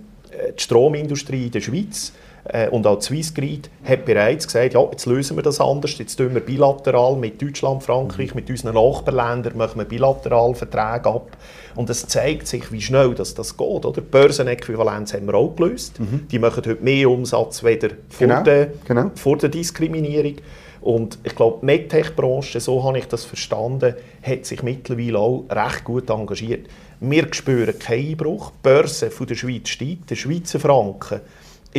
die 0.58 0.62
Stromindustrie 0.62 1.46
in 1.46 1.52
der 1.52 1.62
Schweiz 1.62 2.12
äh, 2.50 2.70
und 2.70 2.86
auch 2.88 3.00
die 3.00 3.06
Swissgrid 3.06 3.70
hat 3.84 4.06
bereits 4.06 4.48
gesagt, 4.48 4.74
ja, 4.74 4.82
jetzt 4.92 5.06
lösen 5.06 5.38
wir 5.38 5.44
das 5.44 5.60
anders, 5.60 5.98
jetzt 5.98 6.16
tun 6.16 6.34
wir 6.34 6.42
bilateral 6.42 7.16
mit 7.16 7.42
Deutschland, 7.42 7.84
Frankreich, 7.84 8.36
mit 8.36 8.50
unseren 8.50 8.76
Nachbarländern, 8.76 9.58
machen 9.58 9.80
wir 9.80 9.86
bilateral 9.86 10.56
Verträge 10.56 11.10
ab. 11.10 11.38
Und 11.76 11.90
es 11.90 12.08
zeigt 12.08 12.48
sich, 12.48 12.72
wie 12.72 12.82
schnell 12.82 13.14
das, 13.14 13.36
das 13.36 13.56
geht. 13.56 13.86
Oder? 13.86 14.02
Die 14.02 14.02
Börsenäquivalenz 14.02 15.14
haben 15.14 15.28
wir 15.28 15.36
auch 15.36 15.56
gelöst. 15.56 16.00
Mhm. 16.00 16.28
Die 16.32 16.40
machen 16.40 16.64
heute 16.66 16.84
mehr 16.84 17.10
Umsatz 17.10 17.64
weder 17.64 17.90
vor, 18.10 18.28
genau, 18.28 18.42
der, 18.44 18.70
genau. 18.88 19.12
vor 19.16 19.38
der 19.38 19.50
Diskriminierung. 19.50 20.36
Und 20.82 21.20
ich 21.24 21.36
glaube, 21.36 21.60
die 21.62 21.66
MedTech-Branche, 21.66 22.60
so 22.60 22.84
habe 22.84 22.98
ich 22.98 23.08
das 23.08 23.26
verstanden, 23.26 23.96
hat 24.24 24.46
sich 24.46 24.64
mittlerweile 24.64 25.20
auch 25.20 25.46
recht 25.52 25.84
gut 25.84 26.10
engagiert. 26.10 26.68
Wir 27.00 27.28
spüren 27.32 27.78
keinen 27.78 28.12
Einbruch. 28.12 28.52
Die 28.52 28.64
Börse 28.64 29.12
von 29.12 29.28
der 29.28 29.36
Schweiz 29.36 29.70
steigt. 29.70 30.10
Der 30.10 30.16
Schweizer 30.16 30.60
Franken 30.60 31.22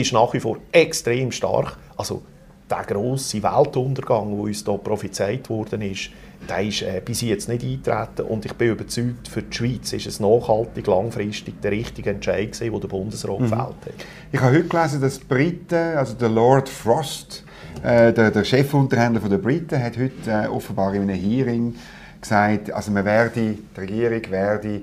ist 0.01 0.13
nach 0.13 0.33
wie 0.33 0.41
vor 0.41 0.59
extrem 0.73 1.33
stark. 1.33 1.77
Also 1.97 2.23
der 2.71 2.85
grosse 2.85 3.43
Weltuntergang, 3.43 4.31
der 4.31 4.41
uns 4.41 4.65
hier 4.65 4.79
prophezeit 4.79 5.49
worden 5.49 5.83
ist, 5.83 6.11
der 6.49 6.63
ist 6.63 6.83
äh, 6.83 7.01
bis 7.05 7.23
jetzt 7.23 7.49
nicht 7.49 7.63
eingetreten. 7.63 8.23
Und 8.29 8.45
ich 8.45 8.53
bin 8.53 8.71
überzeugt, 8.71 9.29
für 9.29 9.43
die 9.43 9.57
Schweiz 9.57 9.93
ist 9.93 10.07
es 10.07 10.21
nachhaltig, 10.21 10.87
langfristig 10.87 11.61
der 11.61 11.73
richtige 11.73 12.11
Entscheid 12.11 12.53
gewesen, 12.53 12.73
den 12.73 12.81
der 12.81 12.89
Bundesrat 12.89 13.41
mhm. 13.41 13.45
gefällt 13.45 13.61
hat. 13.61 13.95
Ich 14.33 14.41
habe 14.41 14.57
heute 14.57 14.69
gelesen, 14.69 15.01
dass 15.01 15.19
die 15.19 15.25
Briten, 15.25 15.97
also 15.97 16.15
der 16.15 16.29
Lord 16.29 16.69
Frost, 16.69 17.45
äh, 17.83 18.13
der, 18.13 18.31
der 18.31 18.45
Chefunterhändler 18.45 19.29
der 19.29 19.39
Briten, 19.39 19.83
hat 19.83 19.97
heute 19.97 20.31
äh, 20.31 20.47
offenbar 20.47 20.95
in 20.95 21.03
einem 21.03 21.17
Hearing 21.17 21.75
gesagt, 22.21 22.73
also 22.73 22.91
man 22.91 23.05
werde, 23.05 23.55
die 23.77 23.81
Regierung 23.81 24.31
werde 24.31 24.83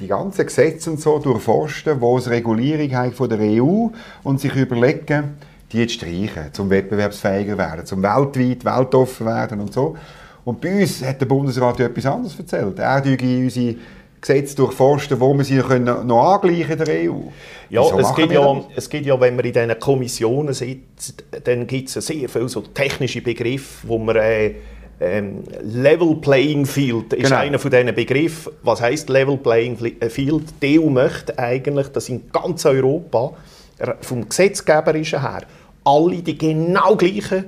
die 0.00 0.06
ganzen 0.08 0.46
Gesetze 0.46 0.90
und 0.90 1.00
so 1.00 1.18
durchforsten, 1.18 2.00
wo 2.00 2.18
es 2.18 2.28
Regulierung 2.28 2.94
haben 2.94 3.12
von 3.12 3.28
der 3.28 3.38
EU 3.40 3.88
und 4.24 4.40
sich 4.40 4.54
überlegen, 4.54 5.36
die 5.72 5.86
zu 5.86 5.94
streichen, 5.94 6.52
zum 6.52 6.70
wettbewerbsfähiger 6.70 7.58
werden, 7.58 7.86
zum 7.86 8.02
weltweit, 8.02 8.64
weltoffen 8.64 9.26
werden 9.26 9.60
und 9.60 9.72
so. 9.72 9.96
Und 10.44 10.60
bei 10.60 10.80
uns 10.80 11.04
hat 11.04 11.20
der 11.20 11.26
Bundesrat 11.26 11.78
etwas 11.80 12.06
anderes 12.06 12.38
erzählt. 12.38 12.78
Er 12.78 13.00
dürfe 13.02 13.24
unsere 13.24 13.74
Gesetze 14.20 14.56
durchforsten, 14.56 15.20
wo 15.20 15.34
wir 15.34 15.44
sie 15.44 15.58
können 15.58 16.06
noch 16.06 16.34
angleichen 16.34 16.78
der 16.78 17.10
EU. 17.10 17.28
Ja, 17.70 17.82
es 17.98 18.14
geht 18.14 18.32
ja, 18.32 18.64
es 18.74 18.88
geht 18.88 19.06
ja, 19.06 19.20
wenn 19.20 19.36
man 19.36 19.44
in 19.44 19.52
diesen 19.52 19.78
Kommissionen 19.78 20.54
sitzt, 20.54 21.22
dann 21.44 21.66
gibt 21.66 21.94
es 21.94 22.06
sehr 22.06 22.28
viele 22.28 22.48
so 22.48 22.62
technische 22.62 23.20
Begriffe, 23.20 23.86
wo 23.86 23.98
man 23.98 24.16
äh, 24.16 24.54
ähm, 25.00 25.44
Level 25.62 26.16
Playing 26.16 26.66
Field 26.66 27.12
ist 27.12 27.24
genau. 27.24 27.36
einer 27.36 27.58
von 27.58 27.70
diesen 27.70 27.94
Begriffen. 27.94 28.52
Was 28.62 28.80
heißt 28.80 29.08
Level 29.08 29.36
Playing 29.36 29.78
äh, 30.00 30.10
Field? 30.10 30.44
Die 30.62 30.80
EU 30.80 30.88
möchte 30.90 31.38
eigentlich, 31.38 31.88
dass 31.88 32.08
in 32.08 32.30
ganz 32.32 32.66
Europa 32.66 33.32
vom 34.00 34.28
Gesetzgeberischen 34.28 35.20
her 35.20 35.42
alle 35.84 36.16
die 36.16 36.36
genau 36.36 36.96
gleichen 36.96 37.44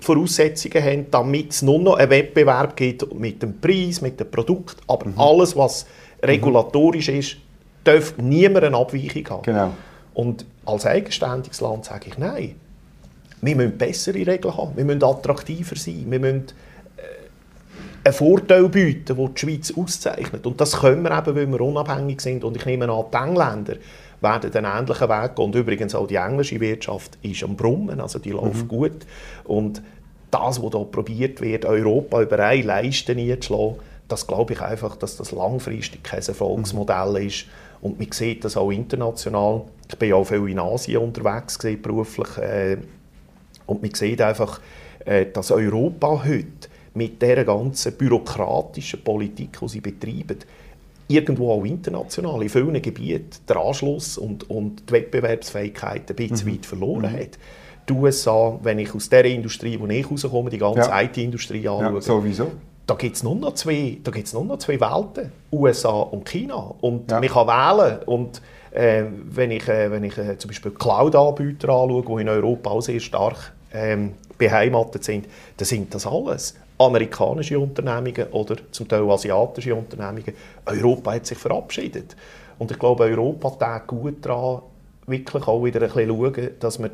Voraussetzungen 0.00 0.82
haben, 0.82 1.06
damit 1.10 1.52
es 1.52 1.62
nur 1.62 1.78
noch 1.78 1.96
einen 1.96 2.10
Wettbewerb 2.10 2.76
gibt 2.76 3.12
mit 3.14 3.42
dem 3.42 3.60
Preis, 3.60 4.00
mit 4.00 4.18
dem 4.18 4.30
Produkt. 4.30 4.76
Aber 4.86 5.06
mhm. 5.06 5.18
alles, 5.18 5.56
was 5.56 5.86
regulatorisch 6.22 7.08
ist, 7.08 7.36
darf 7.84 8.14
niemand 8.16 8.64
eine 8.64 8.76
Abweichung 8.76 9.28
haben. 9.28 9.42
Genau. 9.42 9.70
Und 10.14 10.44
als 10.64 10.86
eigenständiges 10.86 11.60
Land 11.60 11.84
sage 11.84 12.08
ich 12.08 12.18
nein. 12.18 12.54
Wir 13.40 13.56
müssen 13.56 13.76
bessere 13.76 14.24
Regeln 14.26 14.56
haben, 14.56 14.76
wir 14.76 14.84
müssen 14.84 15.02
attraktiver 15.02 15.74
sein, 15.74 16.04
wir 16.08 16.20
müssen 16.20 16.46
einen 18.04 18.14
Vorteil 18.14 18.68
bieten, 18.68 19.16
den 19.16 19.34
die 19.34 19.40
Schweiz 19.40 19.72
auszeichnet. 19.76 20.46
Und 20.46 20.60
das 20.60 20.80
können 20.80 21.02
wir 21.02 21.16
eben, 21.16 21.36
weil 21.36 21.46
wir 21.46 21.60
unabhängig 21.60 22.20
sind. 22.20 22.44
Und 22.44 22.56
ich 22.56 22.66
nehme 22.66 22.88
an, 22.90 23.04
die 23.12 23.16
Engländer 23.16 23.74
werden 24.20 24.50
den 24.50 24.64
ähnlichen 24.64 25.08
Weg 25.08 25.34
gehen. 25.36 25.44
Und 25.44 25.54
übrigens 25.54 25.94
auch 25.94 26.06
die 26.06 26.16
englische 26.16 26.60
Wirtschaft 26.60 27.18
ist 27.22 27.42
am 27.42 27.56
Brummen, 27.56 28.00
also 28.00 28.18
die 28.18 28.30
läuft 28.30 28.64
mhm. 28.64 28.68
gut. 28.68 29.06
Und 29.44 29.82
das, 30.30 30.62
was 30.62 30.72
hier 30.72 30.84
probiert 30.84 31.40
wird, 31.40 31.64
Europa 31.64 32.22
über 32.22 32.38
eine 32.38 32.62
Leiste 32.62 33.12
einzuschlagen, 33.12 33.76
das 34.08 34.26
glaube 34.26 34.54
ich 34.54 34.60
einfach, 34.60 34.96
dass 34.96 35.16
das 35.16 35.32
langfristig 35.32 36.02
kein 36.02 36.22
Erfolgsmodell 36.22 37.10
mhm. 37.10 37.28
ist. 37.28 37.46
Und 37.80 37.98
man 37.98 38.12
sieht 38.12 38.44
das 38.44 38.56
auch 38.56 38.70
international. 38.70 39.62
Ich 39.88 39.98
bin 39.98 40.10
ja 40.10 40.16
auch 40.16 40.24
viel 40.24 40.48
in 40.48 40.58
Asien 40.58 41.02
unterwegs 41.02 41.58
gewesen, 41.58 41.82
beruflich. 41.82 42.38
Äh, 42.38 42.76
und 43.66 43.82
man 43.82 43.94
sieht 43.94 44.20
einfach, 44.20 44.60
äh, 45.04 45.26
dass 45.26 45.50
Europa 45.50 46.22
heute 46.24 46.68
mit 46.94 47.22
der 47.22 47.44
ganzen 47.44 47.92
bürokratischen 47.94 49.02
Politik, 49.02 49.58
die 49.60 49.68
sie 49.68 49.80
betreiben, 49.80 50.38
irgendwo 51.08 51.52
auch 51.52 51.64
international 51.64 52.42
in 52.42 52.48
vielen 52.48 52.80
Gebieten 52.80 53.30
den 53.48 53.56
Anschluss 53.56 54.18
und, 54.18 54.48
und 54.50 54.88
die 54.88 54.92
Wettbewerbsfähigkeit 54.92 56.08
ein 56.08 56.16
bisschen 56.16 56.48
mhm. 56.48 56.52
weit 56.52 56.66
verloren 56.66 57.12
mhm. 57.12 57.18
hat. 57.18 57.38
Die 57.88 57.92
USA, 57.92 58.58
wenn 58.62 58.78
ich 58.78 58.94
aus 58.94 59.08
der 59.08 59.24
Industrie, 59.24 59.78
wo 59.78 59.86
ich 59.86 60.08
rauskomme, 60.08 60.50
die 60.50 60.58
ganze 60.58 60.88
ja. 60.88 61.02
IT-Industrie 61.02 61.66
anschaue, 61.66 61.94
ja, 61.94 62.00
sowieso. 62.00 62.52
da 62.86 62.94
gibt 62.94 63.16
es 63.16 63.22
nur, 63.22 63.34
noch 63.34 63.54
zwei, 63.54 63.98
nur 64.32 64.44
noch 64.44 64.58
zwei 64.58 64.80
Welten, 64.80 65.32
USA 65.50 65.90
und 65.90 66.28
China. 66.28 66.74
Und 66.80 67.10
ja. 67.10 67.18
man 67.18 67.28
kann 67.28 67.46
wählen. 67.48 67.98
Und 68.06 68.40
äh, 68.70 69.04
wenn 69.30 69.50
ich, 69.50 69.68
äh, 69.68 69.90
wenn 69.90 70.04
ich 70.04 70.16
äh, 70.16 70.38
zum 70.38 70.48
Beispiel 70.48 70.70
Cloud-Anbieter 70.70 71.68
anschaue, 71.70 72.02
die 72.02 72.22
in 72.22 72.28
Europa 72.28 72.70
auch 72.70 72.80
sehr 72.80 73.00
stark 73.00 73.52
ähm, 73.74 74.12
beheimatet 74.38 75.02
sind, 75.02 75.26
dann 75.56 75.66
sind 75.66 75.92
das 75.92 76.06
alles 76.06 76.54
amerikanische 76.86 77.58
Unternehmungen 77.58 78.26
oder 78.32 78.56
zum 78.70 78.88
Teil 78.88 79.08
asiatische 79.10 79.74
Unternehmungen. 79.74 80.34
Europa 80.66 81.14
hat 81.14 81.26
sich 81.26 81.38
verabschiedet. 81.38 82.16
Und 82.58 82.70
ich 82.70 82.78
glaube, 82.78 83.04
Europa 83.04 83.50
tut 83.50 83.86
gut 83.86 84.26
daran, 84.26 84.62
wirklich 85.06 85.46
auch 85.46 85.64
wieder 85.64 85.80
ein 85.82 85.88
bisschen 85.88 86.08
schauen, 86.08 86.50
dass 86.60 86.78
man 86.78 86.90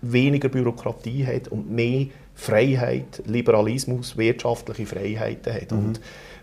weniger 0.00 0.48
Bürokratie 0.48 1.26
hat 1.26 1.48
und 1.48 1.70
mehr 1.70 2.06
Freiheit, 2.34 3.22
Liberalismus, 3.26 4.16
wirtschaftliche 4.16 4.86
Freiheiten 4.86 5.52
hat. 5.52 5.72
Mhm. 5.72 5.78
Und 5.78 6.00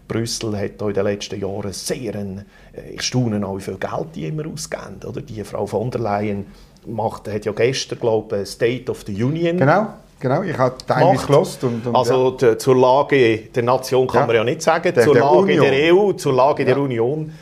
Brüssel 0.07 0.57
hat 0.57 0.81
in 0.81 0.93
den 0.93 1.03
letzten 1.03 1.39
Jahren 1.39 1.71
sehr, 1.71 2.15
ein, 2.15 2.45
äh, 2.73 2.91
ich 2.95 3.01
staune 3.01 3.45
auch, 3.45 3.57
wie 3.57 3.61
viel 3.61 3.77
Geld 3.77 4.07
die 4.13 4.25
immer 4.25 4.45
ausgeben. 4.47 4.99
Oder? 5.07 5.21
Die 5.21 5.43
Frau 5.43 5.65
von 5.65 5.89
der 5.89 6.01
Leyen 6.01 6.45
macht, 6.85 7.27
hat 7.27 7.45
ja 7.45 7.51
gestern, 7.51 7.99
glaube 7.99 8.41
ich, 8.41 8.49
State 8.49 8.91
of 8.91 9.03
the 9.07 9.23
Union 9.23 9.57
genau. 9.57 9.93
Genau, 10.19 10.43
ich 10.43 10.57
habe 10.57 10.75
teilweise 10.87 11.25
gelost 11.25 11.63
und, 11.63 11.85
und, 11.85 11.95
Also 11.95 12.37
ja. 12.39 12.57
zur 12.57 12.75
Lage 12.75 13.37
der 13.53 13.63
Nation 13.63 14.07
kann 14.07 14.21
ja. 14.21 14.27
man 14.27 14.35
ja 14.37 14.43
nicht 14.43 14.61
sagen, 14.61 14.93
der, 14.93 15.03
zur 15.03 15.13
der 15.13 15.23
Lage 15.23 15.37
Union. 15.37 15.61
der 15.61 15.93
EU, 15.93 16.13
zur 16.13 16.33
Lage 16.33 16.63
ja. 16.63 16.69
der 16.69 16.77
Union. 16.77 17.33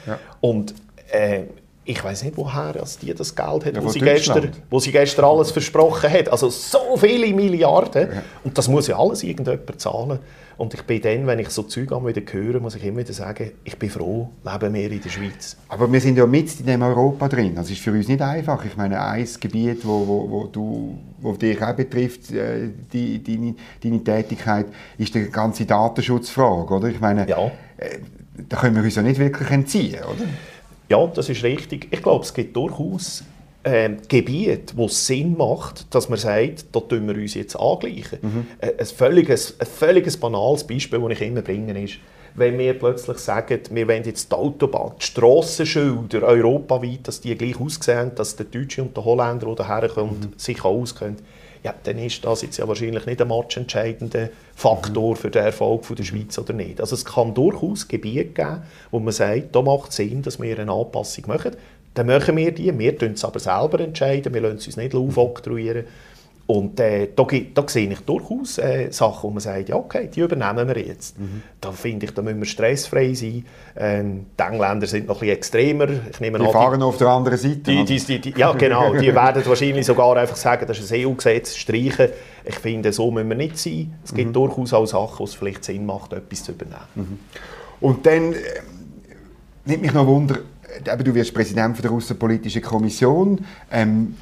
Und 0.41 0.73
äh, 1.11 1.43
ich 1.85 2.03
weiß 2.03 2.23
nicht, 2.23 2.37
woher 2.37 2.75
als 2.79 2.97
die 2.97 3.13
das 3.13 3.35
Geld 3.35 3.65
hat, 3.65 3.83
wo, 3.83 3.89
sie 3.89 3.99
gestern, 3.99 4.51
wo 4.69 4.79
sie 4.79 4.91
gestern 4.91 5.25
alles 5.25 5.51
versprochen 5.51 6.11
hat. 6.11 6.29
Also 6.29 6.49
so 6.49 6.97
viele 6.97 7.33
Milliarden. 7.33 8.09
Und 8.43 8.57
das 8.57 8.67
muss 8.67 8.87
ja 8.87 8.97
alles 8.97 9.23
irgendjemand 9.23 9.79
zahlen. 9.79 10.19
Und 10.57 10.73
ich 10.73 10.83
bin 10.83 11.01
dann, 11.01 11.27
wenn 11.27 11.39
ich 11.39 11.49
so 11.49 11.63
Zeug 11.63 11.91
wieder 11.91 12.21
höre, 12.31 12.59
muss 12.59 12.75
ich 12.75 12.83
immer 12.83 12.99
wieder 12.99 13.13
sagen, 13.13 13.51
ich 13.63 13.77
bin 13.77 13.89
froh, 13.89 14.29
leben 14.43 14.73
wir 14.73 14.91
in 14.91 15.01
der 15.01 15.09
Schweiz. 15.09 15.57
Aber 15.69 15.91
wir 15.91 15.99
sind 15.99 16.17
ja 16.17 16.27
mit 16.27 16.59
in 16.59 16.65
dem 16.65 16.81
Europa 16.81 17.27
drin. 17.27 17.55
Das 17.55 17.69
ist 17.69 17.81
für 17.81 17.91
uns 17.91 18.07
nicht 18.07 18.21
einfach. 18.21 18.63
Ich 18.65 18.77
meine, 18.77 19.01
ein 19.01 19.27
Gebiet, 19.39 19.85
wo, 19.85 20.07
wo, 20.07 20.29
wo, 20.29 20.47
du, 20.47 20.97
wo 21.19 21.33
dich 21.33 21.61
auch 21.61 21.75
betrifft, 21.75 22.31
äh, 22.31 22.69
die, 22.91 23.23
deine, 23.23 23.55
deine 23.83 24.03
Tätigkeit, 24.03 24.67
ist 24.97 25.15
die 25.15 25.29
ganze 25.29 25.65
Datenschutzfrage. 25.65 26.73
Oder? 26.73 26.87
Ich 26.89 26.99
meine, 26.99 27.27
ja. 27.27 27.47
äh, 27.77 27.99
da 28.49 28.57
können 28.57 28.75
wir 28.75 28.83
uns 28.83 28.95
ja 28.95 29.01
nicht 29.01 29.19
wirklich 29.19 29.49
entziehen, 29.49 30.03
oder? 30.03 30.25
Ja, 30.89 31.07
das 31.07 31.29
ist 31.29 31.43
richtig. 31.43 31.87
Ich 31.91 32.01
glaube, 32.03 32.23
es 32.23 32.33
gibt 32.33 32.55
durchaus 32.55 33.23
äh, 33.63 33.89
Gebiet, 34.07 34.75
wo 34.75 34.85
es 34.85 35.07
Sinn 35.07 35.37
macht, 35.37 35.93
dass 35.93 36.09
man 36.09 36.19
sagt, 36.19 36.65
da 36.71 36.79
tun 36.79 37.07
wir 37.07 37.15
uns 37.15 37.33
jetzt 37.33 37.55
angleichen. 37.55 38.19
Mhm. 38.21 38.47
Äh, 38.59 38.73
ein, 38.77 38.85
völliges, 38.85 39.59
ein 39.59 39.67
völliges 39.67 40.17
banales 40.17 40.65
Beispiel, 40.65 40.99
das 40.99 41.11
ich 41.11 41.21
immer 41.21 41.41
bringe, 41.41 41.83
ist, 41.83 41.95
wenn 42.35 42.57
wir 42.57 42.77
plötzlich 42.77 43.19
sagen, 43.19 43.59
wir 43.69 43.87
wollen 43.87 44.03
jetzt 44.03 44.31
die 44.31 44.35
Autobahn, 44.35 44.93
die 44.99 45.05
Strassenschilder 45.05 46.23
europaweit, 46.23 47.07
dass 47.07 47.21
die 47.21 47.35
gleich 47.35 47.59
aussehen, 47.59 48.11
dass 48.15 48.35
der 48.35 48.47
Deutsche 48.47 48.81
und 48.81 48.97
der 48.97 49.05
Holländer, 49.05 49.53
der 49.55 49.67
herkommt, 49.67 50.31
mhm. 50.31 50.33
sich 50.37 50.59
auch 50.61 50.81
auskennen, 50.81 51.17
ja, 51.63 51.73
dann 51.83 51.97
ist 51.97 52.25
das 52.25 52.41
jetzt 52.41 52.57
ja 52.57 52.67
wahrscheinlich 52.67 53.05
nicht 53.05 53.21
ein 53.21 53.27
matchentscheidender 53.29 54.29
Faktor 54.53 55.11
mhm. 55.11 55.15
für 55.15 55.29
den 55.29 55.45
Erfolg 55.45 55.85
von 55.85 55.95
der 55.95 56.03
Schweiz 56.03 56.37
oder 56.37 56.51
nicht. 56.51 56.81
Also 56.81 56.95
es 56.95 57.05
kann 57.05 57.33
durchaus 57.33 57.87
Gebiete 57.87 58.25
geben, 58.25 58.63
wo 58.91 58.99
man 58.99 59.13
sagt, 59.13 59.55
da 59.55 59.61
macht 59.61 59.91
es 59.91 59.95
Sinn, 59.95 60.21
dass 60.21 60.41
wir 60.41 60.59
eine 60.59 60.71
Anpassung 60.71 61.25
machen 61.27 61.55
dann 61.93 62.07
machen 62.07 62.35
wir 62.37 62.51
die. 62.51 62.77
Wir 62.77 62.89
entscheiden 62.91 63.13
es 63.13 63.25
aber 63.25 63.39
selber, 63.39 63.79
entscheiden. 63.79 64.33
wir 64.33 64.41
lassen 64.41 64.57
es 64.57 64.67
uns 64.67 64.77
nicht 64.77 64.95
aufoktroyieren. 64.95 65.85
Und 66.45 66.77
äh, 66.81 67.07
da, 67.15 67.25
da 67.53 67.63
sehe 67.67 67.89
ich 67.89 67.99
durchaus 68.01 68.57
äh, 68.57 68.91
Sachen, 68.91 69.23
wo 69.23 69.29
man 69.29 69.39
sagt, 69.39 69.69
ja, 69.69 69.77
okay, 69.77 70.09
die 70.13 70.19
übernehmen 70.19 70.67
wir 70.67 70.77
jetzt. 70.77 71.17
Mhm. 71.17 71.41
Da 71.61 71.71
finde 71.71 72.05
ich, 72.05 72.13
da 72.13 72.21
müssen 72.21 72.39
wir 72.39 72.45
stressfrei 72.45 73.13
sein. 73.13 73.45
Ähm, 73.77 74.25
die 74.37 74.43
Engländer 74.43 74.85
sind 74.85 75.07
noch 75.07 75.15
ein 75.15 75.19
bisschen 75.21 75.37
extremer. 75.37 75.87
Ich 76.11 76.19
nehme 76.19 76.39
die 76.39 76.45
an, 76.45 76.51
fahren 76.51 76.81
die, 76.81 76.85
auf 76.85 76.97
der 76.97 77.07
anderen 77.07 77.37
Seite. 77.37 77.59
Die, 77.59 77.85
die, 77.85 78.19
die, 78.19 78.33
ja, 78.37 78.51
genau. 78.51 78.93
Die 78.93 79.15
werden 79.15 79.45
wahrscheinlich 79.45 79.85
sogar 79.85 80.17
einfach 80.17 80.35
sagen, 80.35 80.67
das 80.67 80.79
ist 80.79 80.91
ein 80.91 81.05
EU-Gesetz, 81.05 81.55
streichen. 81.55 82.09
Ich 82.43 82.55
finde, 82.55 82.91
so 82.91 83.09
müssen 83.09 83.29
wir 83.29 83.37
nicht 83.37 83.57
sein. 83.57 83.93
Es 84.03 84.13
gibt 84.13 84.27
mhm. 84.27 84.33
durchaus 84.33 84.73
auch 84.73 84.85
Sachen, 84.85 85.19
wo 85.19 85.23
es 85.23 85.35
vielleicht 85.35 85.63
Sinn 85.63 85.85
macht, 85.85 86.11
etwas 86.11 86.43
zu 86.43 86.51
übernehmen. 86.51 86.81
Mhm. 86.95 87.19
Und 87.79 88.05
dann 88.05 88.33
äh, 88.33 88.37
nimmt 89.63 89.81
mich 89.81 89.93
noch 89.93 90.05
Wunder, 90.05 90.39
eben, 90.79 91.03
du 91.03 91.15
wirst 91.15 91.33
Präsident 91.33 91.83
der 91.83 91.91
Außenpolitischen 91.91 92.61
Kommission. 92.61 93.45
Ähm, 93.71 94.15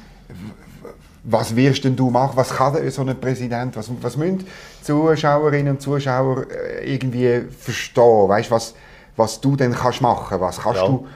was 1.24 1.54
wirst 1.54 1.84
denn 1.84 1.94
du 1.94 2.10
machen? 2.10 2.32
Was 2.34 2.50
kann 2.50 2.90
so 2.90 3.02
ein 3.02 3.18
Präsident? 3.20 3.76
Was, 3.76 3.90
was 4.00 4.16
müssen 4.16 4.44
Zuschauerinnen 4.82 5.74
und 5.74 5.80
Zuschauer 5.80 6.46
äh, 6.50 6.92
irgendwie 6.92 7.42
verstehen? 7.56 8.28
Weißt 8.28 8.50
was, 8.50 8.74
was 9.16 9.40
du 9.40 9.54
denn 9.56 9.72
kannst 9.72 10.00
machen? 10.00 10.40
Was 10.40 10.60
kannst 10.60 10.80
ja. 10.80 10.88
du 10.88 11.06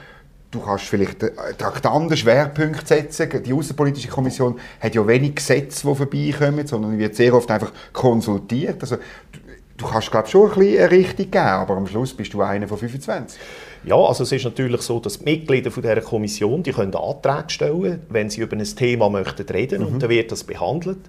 du 0.51 0.61
kannst 0.61 0.85
vielleicht 0.85 1.19
Traktanten, 1.57 2.15
Schwerpunkte 2.15 2.85
setzen. 2.85 3.43
Die 3.43 3.53
Außenpolitische 3.53 4.07
Kommission 4.07 4.59
hat 4.79 4.95
ja 4.95 5.05
wenig 5.05 5.35
Gesetze, 5.35 5.87
die 5.87 5.95
vorbeikommen, 5.95 6.67
sondern 6.67 6.97
wird 6.97 7.15
sehr 7.15 7.33
oft 7.33 7.49
einfach 7.51 7.71
konsultiert. 7.93 8.81
Also, 8.81 8.95
du, 8.95 9.39
du 9.77 9.85
kannst 9.85 10.11
glaube 10.11 10.27
schon 10.27 10.51
ein 10.51 10.59
bisschen 10.59 10.79
eine 10.79 10.91
Richtung 10.91 11.31
geben, 11.31 11.45
aber 11.45 11.75
am 11.75 11.87
Schluss 11.87 12.13
bist 12.13 12.33
du 12.33 12.41
einer 12.41 12.67
von 12.67 12.77
25. 12.77 13.39
Ja, 13.87 13.95
also 13.95 14.23
es 14.23 14.31
ist 14.33 14.43
natürlich 14.43 14.81
so, 14.81 14.99
dass 14.99 15.19
die 15.19 15.25
Mitglieder 15.25 15.71
von 15.71 15.81
dieser 15.81 16.01
Kommission 16.01 16.61
die 16.61 16.73
können 16.73 16.93
Anträge 16.93 17.49
stellen 17.49 18.01
wenn 18.09 18.29
sie 18.29 18.41
über 18.41 18.57
ein 18.57 18.63
Thema 18.63 19.09
möchten 19.09 19.47
reden 19.47 19.81
mhm. 19.81 19.87
und 19.87 20.03
dann 20.03 20.09
wird 20.09 20.31
das 20.31 20.43
behandelt. 20.43 20.99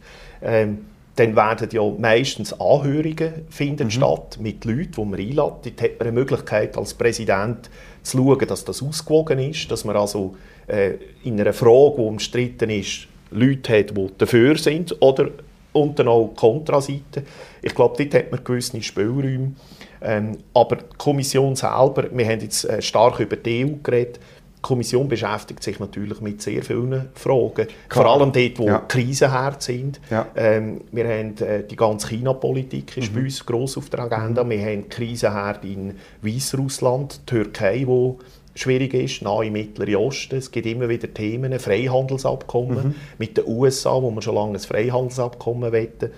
Ähm, 0.41 0.87
dann 1.17 1.35
werden 1.35 1.69
ja 1.73 1.83
meistens 1.99 2.53
Anhörungen 2.53 3.47
finden 3.51 3.89
mhm. 3.89 3.91
statt 3.91 4.39
mit 4.41 4.65
Leuten, 4.65 4.93
die 4.93 5.05
man 5.05 5.19
einlädt. 5.19 5.37
Dort 5.37 5.83
hat 5.83 5.99
man 5.99 6.09
eine 6.09 6.13
Möglichkeit 6.13 6.77
als 6.77 6.95
Präsident 6.95 7.69
zu 8.05 8.19
schauen, 8.19 8.47
dass 8.47 8.65
das 8.65 8.81
ausgewogen 8.81 9.41
ist, 9.41 9.69
dass 9.73 9.85
man 9.85 9.97
also 9.97 10.37
äh, 10.69 10.93
in 11.25 11.41
einer 11.41 11.53
Frage, 11.53 11.97
die 11.97 12.03
umstritten 12.03 12.71
ist, 12.71 13.09
Leute 13.33 13.77
hat, 13.77 13.97
die 13.97 14.07
dafür 14.17 14.57
sind 14.57 14.97
oder 15.01 15.31
und 15.73 15.99
dann 15.99 16.09
auch 16.09 16.33
Kontraseite. 16.35 17.25
Ich 17.63 17.75
glaube, 17.75 17.97
dort 17.99 18.15
hat 18.15 18.31
man 18.31 18.43
gewisse 18.43 18.81
Spielräume. 18.81 19.53
Ähm, 20.01 20.39
aber 20.55 20.77
die 20.77 20.97
Kommission 20.97 21.57
selber, 21.57 22.05
wir 22.11 22.27
haben 22.27 22.41
jetzt 22.41 22.65
äh, 22.65 22.81
stark 22.83 23.21
über 23.21 23.37
die 23.37 23.65
EU 23.65 23.77
geredet, 23.83 24.21
die 24.59 24.63
Kommission 24.63 25.09
beschäftigt 25.09 25.63
sich 25.63 25.79
natürlich 25.79 26.21
mit 26.21 26.43
sehr 26.43 26.65
vielen 26.65 27.11
Fragen. 27.15 27.69
Klar. 27.89 28.05
Vor 28.05 28.07
allem 28.07 28.33
dort, 28.33 28.59
wo 28.59 28.67
ja. 28.67 28.79
Krisenherd 28.81 29.63
sind. 29.63 30.01
Ja. 30.11 30.27
Ähm, 30.35 30.81
wir 30.91 31.05
haben 31.05 31.37
äh, 31.39 31.63
die 31.63 31.77
ganze 31.77 32.09
China-Politik 32.09 32.97
ist 32.97 33.13
mhm. 33.13 33.17
bei 33.17 33.21
uns 33.23 33.47
gross 33.47 33.77
auf 33.77 33.89
der 33.89 34.01
Agenda. 34.01 34.43
Mhm. 34.43 34.51
Wir 34.51 34.67
haben 34.67 34.89
Krisenherd 34.89 35.65
in 35.65 35.95
Weißrussland, 36.23 37.25
Türkei, 37.27 37.85
wo 37.87 38.19
schwierig 38.57 38.95
ist, 38.95 39.23
nahe 39.23 39.47
im 39.47 39.53
Mittleren 39.53 39.97
Osten. 39.97 40.37
Es 40.37 40.51
gibt 40.51 40.67
immer 40.67 40.89
wieder 40.89 41.13
Themen, 41.15 41.57
Freihandelsabkommen 41.59 42.89
mhm. 42.89 42.95
mit 43.19 43.37
den 43.37 43.47
USA, 43.47 43.95
wo 44.03 44.11
wir 44.11 44.23
schon 44.23 44.35
lange 44.35 44.55
ein 44.55 44.61
Freihandelsabkommen 44.61 45.71
wetten. 45.71 46.11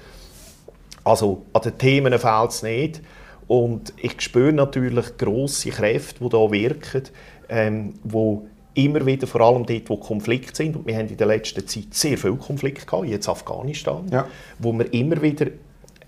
Also 1.04 1.42
an 1.52 1.62
den 1.62 1.78
Themen 1.78 2.18
fehlt 2.18 2.50
es 2.50 2.62
nicht. 2.62 3.02
Und 3.50 3.94
ich 3.96 4.20
spüre 4.20 4.52
natürlich 4.52 5.16
grosse 5.18 5.70
Kräfte, 5.70 6.20
die 6.20 6.36
hier 6.36 6.50
wirken 6.52 7.02
ähm, 7.48 7.94
wo 8.04 8.46
immer 8.74 9.04
wieder, 9.04 9.26
vor 9.26 9.40
allem 9.40 9.66
dort, 9.66 9.90
wo 9.90 9.96
Konflikte 9.96 10.54
sind, 10.54 10.76
und 10.76 10.86
wir 10.86 10.96
haben 10.96 11.08
in 11.08 11.16
der 11.16 11.26
letzten 11.26 11.66
Zeit 11.66 11.92
sehr 11.92 12.16
viele 12.16 12.36
Konflikte 12.36 12.86
gehabt, 12.86 13.08
jetzt 13.08 13.28
Afghanistan, 13.28 14.06
ja. 14.08 14.28
wo 14.60 14.72
wir 14.72 14.94
immer 14.94 15.20
wieder 15.20 15.48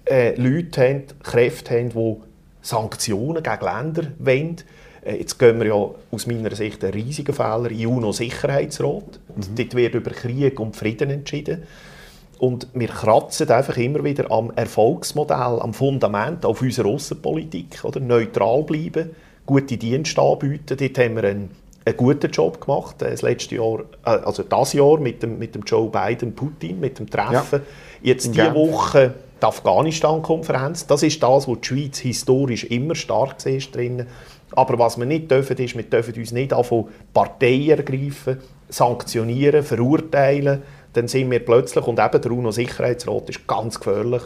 äh, 0.08 0.36
Leute 0.40 0.88
haben, 0.88 1.02
Kräfte 1.24 1.74
haben, 1.76 1.90
die 1.90 2.16
Sanktionen 2.60 3.42
gegen 3.42 3.64
Länder 3.64 4.04
wollen. 4.20 4.56
Äh, 5.04 5.16
jetzt 5.16 5.36
gehen 5.36 5.58
wir 5.58 5.66
ja 5.66 5.90
aus 6.12 6.28
meiner 6.28 6.54
Sicht 6.54 6.84
einen 6.84 6.94
riesigen 6.94 7.34
Fehler 7.34 7.72
in 7.72 7.88
UNO-Sicherheitsrat. 7.88 9.18
Mhm. 9.34 9.56
Dort 9.56 9.74
wird 9.74 9.94
über 9.96 10.12
Krieg 10.12 10.60
und 10.60 10.76
Frieden 10.76 11.10
entschieden. 11.10 11.64
Und 12.42 12.66
wir 12.74 12.88
kratzen 12.88 13.48
einfach 13.50 13.76
immer 13.76 14.02
wieder 14.02 14.28
am 14.32 14.50
Erfolgsmodell, 14.56 15.60
am 15.60 15.72
Fundament 15.72 16.44
auf 16.44 16.60
unserer 16.60 16.88
Außenpolitik. 16.88 17.84
Oder? 17.84 18.00
Neutral 18.00 18.64
bleiben, 18.64 19.10
gute 19.46 19.76
Dienste 19.76 20.20
anbieten. 20.20 20.76
Dort 20.76 20.98
haben 20.98 21.14
wir 21.14 21.22
einen, 21.22 21.50
einen 21.84 21.96
guten 21.96 22.32
Job 22.32 22.60
gemacht. 22.60 22.96
Das 22.98 23.22
letzte 23.22 23.54
Jahr, 23.54 23.84
äh, 24.04 24.24
also 24.24 24.42
das 24.42 24.72
Jahr 24.72 24.98
mit 24.98 25.22
dem, 25.22 25.38
mit 25.38 25.54
dem 25.54 25.62
Joe 25.62 25.88
Biden, 25.88 26.34
Putin, 26.34 26.80
mit 26.80 26.98
dem 26.98 27.08
Treffen. 27.08 27.60
Ja. 27.60 28.08
Jetzt 28.10 28.34
diese 28.34 28.52
Woche 28.56 29.14
die 29.40 29.46
Afghanistan-Konferenz. 29.46 30.88
Das 30.88 31.04
ist 31.04 31.22
das, 31.22 31.46
wo 31.46 31.54
die 31.54 31.68
Schweiz 31.68 31.98
historisch 31.98 32.64
immer 32.64 32.96
stark 32.96 33.46
ist 33.46 33.72
drin. 33.72 34.04
Aber 34.56 34.80
was 34.80 34.98
wir 34.98 35.06
nicht 35.06 35.30
dürfen, 35.30 35.56
ist, 35.58 35.76
wir 35.76 35.84
dürfen 35.84 36.14
uns 36.16 36.32
nicht 36.32 36.52
von 36.52 36.88
Parteien 37.14 37.78
ergreifen, 37.78 38.38
sanktionieren, 38.68 39.62
verurteilen. 39.62 40.62
Dann 40.92 41.08
sind 41.08 41.30
wir 41.30 41.40
plötzlich, 41.40 41.86
und 41.86 41.98
eben 41.98 42.20
der 42.20 42.30
UNO-Sicherheitsrat 42.30 43.30
ist 43.30 43.46
ganz 43.46 43.78
gefährlich, 43.78 44.22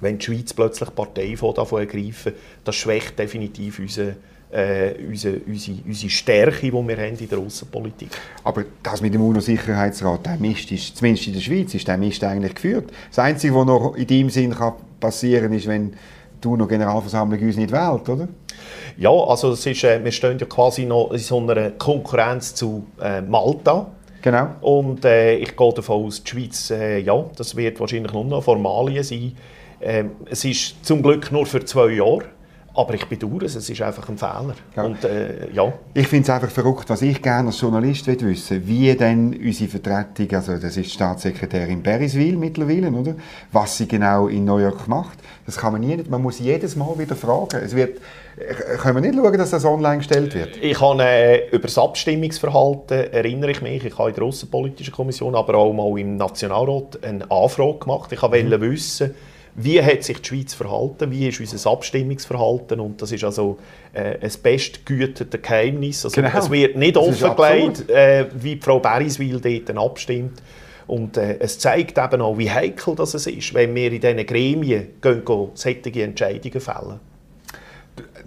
wenn 0.00 0.18
die 0.18 0.24
Schweiz 0.24 0.52
plötzlich 0.52 0.94
Partei 0.94 1.34
davon 1.54 1.80
ergreifen, 1.80 2.32
das 2.64 2.74
schwächt 2.74 3.18
definitiv 3.18 3.78
unsere, 3.78 4.16
äh, 4.50 4.92
unsere, 5.06 5.40
unsere, 5.46 5.78
unsere 5.86 6.10
Stärke, 6.10 6.66
die 6.66 6.72
wir 6.72 6.96
haben 6.96 7.16
in 7.16 7.28
der 7.28 7.38
Außenpolitik. 7.38 8.08
Aber 8.44 8.64
das 8.82 9.00
mit 9.00 9.14
dem 9.14 9.22
UNO-Sicherheitsrat, 9.22 10.26
der 10.26 10.36
Mist 10.36 10.72
ist, 10.72 10.96
zumindest 10.96 11.28
in 11.28 11.34
der 11.34 11.40
Schweiz, 11.40 11.74
ist 11.74 11.86
der 11.86 11.98
Mist 11.98 12.24
eigentlich 12.24 12.54
geführt. 12.54 12.90
Das 13.08 13.18
Einzige, 13.18 13.54
was 13.54 13.66
noch 13.66 13.94
in 13.94 14.06
deinem 14.06 14.30
Sinn 14.30 14.54
kann 14.54 14.74
passieren 14.98 15.44
kann, 15.44 15.52
ist, 15.52 15.66
wenn 15.66 15.94
die 16.42 16.48
UNO-Generalversammlung 16.48 17.40
uns 17.40 17.56
nicht 17.56 17.72
wählt, 17.72 18.08
oder? 18.08 18.28
Ja, 18.96 19.10
also 19.10 19.52
es 19.52 19.64
ist, 19.64 19.84
äh, 19.84 20.02
wir 20.02 20.12
stehen 20.12 20.38
ja 20.38 20.46
quasi 20.46 20.84
noch 20.84 21.10
in 21.12 21.18
so 21.18 21.38
einer 21.38 21.70
Konkurrenz 21.72 22.54
zu 22.54 22.86
äh, 23.00 23.20
Malta. 23.20 23.86
Genau. 24.22 24.48
Und 24.60 25.04
äh, 25.04 25.36
ich 25.36 25.56
gehe 25.56 25.72
davon 25.72 26.06
aus, 26.06 26.22
die 26.22 26.30
Schweiz, 26.30 26.70
äh, 26.70 26.98
ja, 26.98 27.24
das 27.36 27.56
wird 27.56 27.80
wahrscheinlich 27.80 28.12
nur 28.12 28.24
noch 28.24 28.42
Formalien 28.42 29.02
sein. 29.02 29.36
Ähm, 29.80 30.10
es 30.26 30.44
ist 30.44 30.84
zum 30.84 31.02
Glück 31.02 31.32
nur 31.32 31.46
für 31.46 31.64
zwei 31.64 31.92
Jahre. 31.92 32.24
Aber 32.74 32.94
ich 32.94 33.04
bedauere 33.06 33.42
es, 33.42 33.56
es 33.56 33.68
ist 33.68 33.82
einfach 33.82 34.08
ein 34.08 34.16
Fehler. 34.16 34.54
Ja. 34.76 34.84
Und, 34.84 35.04
äh, 35.04 35.50
ja. 35.52 35.72
Ich 35.92 36.06
finde 36.06 36.24
es 36.24 36.30
einfach 36.30 36.50
verrückt, 36.50 36.88
was 36.88 37.02
ich 37.02 37.20
gerne 37.20 37.48
als 37.48 37.60
Journalist 37.60 38.06
will 38.06 38.20
wissen 38.20 38.66
wie 38.66 38.94
denn 38.94 39.38
unsere 39.42 39.70
Vertretung, 39.70 40.36
also 40.36 40.56
das 40.56 40.76
ist 40.76 40.92
Staatssekretärin 40.92 41.82
Beriswil 41.82 42.36
mittlerweile, 42.36 42.90
oder? 42.90 43.14
was 43.52 43.76
sie 43.76 43.88
genau 43.88 44.28
in 44.28 44.44
New 44.44 44.58
York 44.58 44.86
macht. 44.86 45.18
Das 45.46 45.56
kann 45.56 45.72
man 45.72 45.80
nie, 45.80 46.02
man 46.08 46.22
muss 46.22 46.38
jedes 46.38 46.76
Mal 46.76 46.96
wieder 46.98 47.16
fragen. 47.16 47.60
Es 47.64 47.74
wird, 47.74 47.98
äh, 48.36 48.76
können 48.76 49.02
wir 49.02 49.10
nicht 49.10 49.14
schauen, 49.14 49.38
dass 49.38 49.50
das 49.50 49.64
online 49.64 49.98
gestellt 49.98 50.34
wird? 50.34 50.56
Ich 50.62 50.80
habe 50.80 51.02
äh, 51.02 51.48
über 51.48 51.66
das 51.66 51.76
Abstimmungsverhalten, 51.76 53.12
erinnere 53.12 53.50
ich 53.50 53.62
mich, 53.62 53.84
ich 53.84 53.98
habe 53.98 54.10
in 54.10 54.14
der 54.14 54.24
Außenpolitischen 54.24 54.94
Kommission, 54.94 55.34
aber 55.34 55.54
auch 55.56 55.72
mal 55.72 55.98
im 55.98 56.16
Nationalrat 56.16 57.02
eine 57.02 57.28
Anfrage 57.30 57.78
gemacht. 57.78 58.12
Ich 58.12 58.22
wollte 58.22 58.58
mhm. 58.58 58.70
wissen, 58.70 59.14
wie 59.54 59.82
hat 59.82 60.04
sich 60.04 60.20
die 60.20 60.28
Schweiz 60.28 60.54
verhalten, 60.54 61.10
wie 61.10 61.28
ist 61.28 61.40
unser 61.40 61.70
Abstimmungsverhalten 61.70 62.80
und 62.80 63.02
das 63.02 63.12
ist 63.12 63.24
also 63.24 63.58
äh, 63.92 64.18
ein 64.20 64.32
bestgütete 64.42 65.38
Geheimnis. 65.38 66.04
Also, 66.04 66.20
genau. 66.20 66.38
Es 66.38 66.50
wird 66.50 66.76
nicht 66.76 66.96
offengelegt, 66.96 67.88
äh, 67.90 68.26
wie 68.34 68.56
Frau 68.56 68.78
Beriswil 68.78 69.40
dort 69.40 69.76
abstimmt. 69.76 70.42
Und 70.86 71.16
äh, 71.16 71.38
es 71.38 71.58
zeigt 71.58 71.98
eben 71.98 72.20
auch, 72.20 72.36
wie 72.36 72.50
heikel 72.50 72.94
das 72.96 73.14
ist, 73.14 73.54
wenn 73.54 73.74
wir 73.74 73.92
in 73.92 74.00
diesen 74.00 74.26
Gremien 74.26 74.88
gehen, 75.00 75.24
gehen, 75.24 75.48
solche 75.54 76.02
Entscheidungen 76.02 76.60
fällen. 76.60 77.00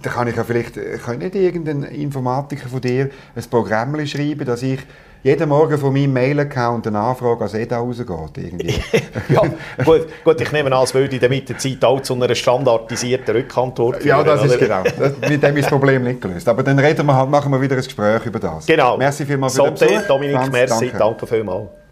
Da 0.01 0.09
kann 0.09 0.27
ich 0.27 0.36
ja 0.36 0.43
vielleicht, 0.43 0.75
kann 1.03 1.17
nicht 1.17 1.36
irgendein 1.36 1.83
Informatiker 1.83 2.67
von 2.67 2.81
dir 2.81 3.09
ein 3.36 3.43
Programm 3.49 4.05
schreiben, 4.05 4.45
dass 4.45 4.62
ich 4.62 4.79
jeden 5.23 5.49
Morgen 5.49 5.77
von 5.77 5.93
meinem 5.93 6.12
Mail-Account 6.13 6.88
eine 6.88 6.99
Anfrage 6.99 7.45
an 7.45 7.55
EDA 7.55 7.77
rausgeht. 7.77 8.07
ja, 9.29 9.41
gut, 9.83 10.07
gut, 10.23 10.41
ich 10.41 10.51
nehme 10.51 10.75
an, 10.75 10.83
es 10.83 10.93
würde 10.93 11.29
mit 11.29 11.49
der 11.49 11.57
Zeit 11.57 11.83
auch 11.86 12.01
zu 12.01 12.13
einer 12.13 12.36
standardisierten 12.36 13.36
Rückantwort 13.36 14.03
führen. 14.03 14.07
Ja, 14.07 14.23
das 14.23 14.43
ist 14.43 14.59
genau. 14.59 14.83
Das, 14.83 15.13
mit 15.29 15.41
dem 15.41 15.57
ist 15.57 15.63
das 15.63 15.71
Problem 15.71 16.03
nicht 16.03 16.21
gelöst. 16.21 16.47
Aber 16.47 16.62
dann 16.62 16.77
reden 16.77 17.05
wir 17.05 17.15
halt, 17.15 17.29
machen 17.29 17.51
wir 17.51 17.62
wieder 17.62 17.75
ein 17.75 17.83
Gespräch 17.83 18.25
über 18.25 18.39
das. 18.39 18.65
Genau. 18.65 18.97
Merci 18.97 19.25
vielmals 19.25 19.55
für 19.55 19.63
den 19.63 19.73
Besuch. 19.73 20.07
Dominik, 20.07 20.36
Franz, 20.36 20.51
merci, 20.51 20.86
danke, 20.88 20.97
danke 20.97 21.27
vielmals. 21.27 21.83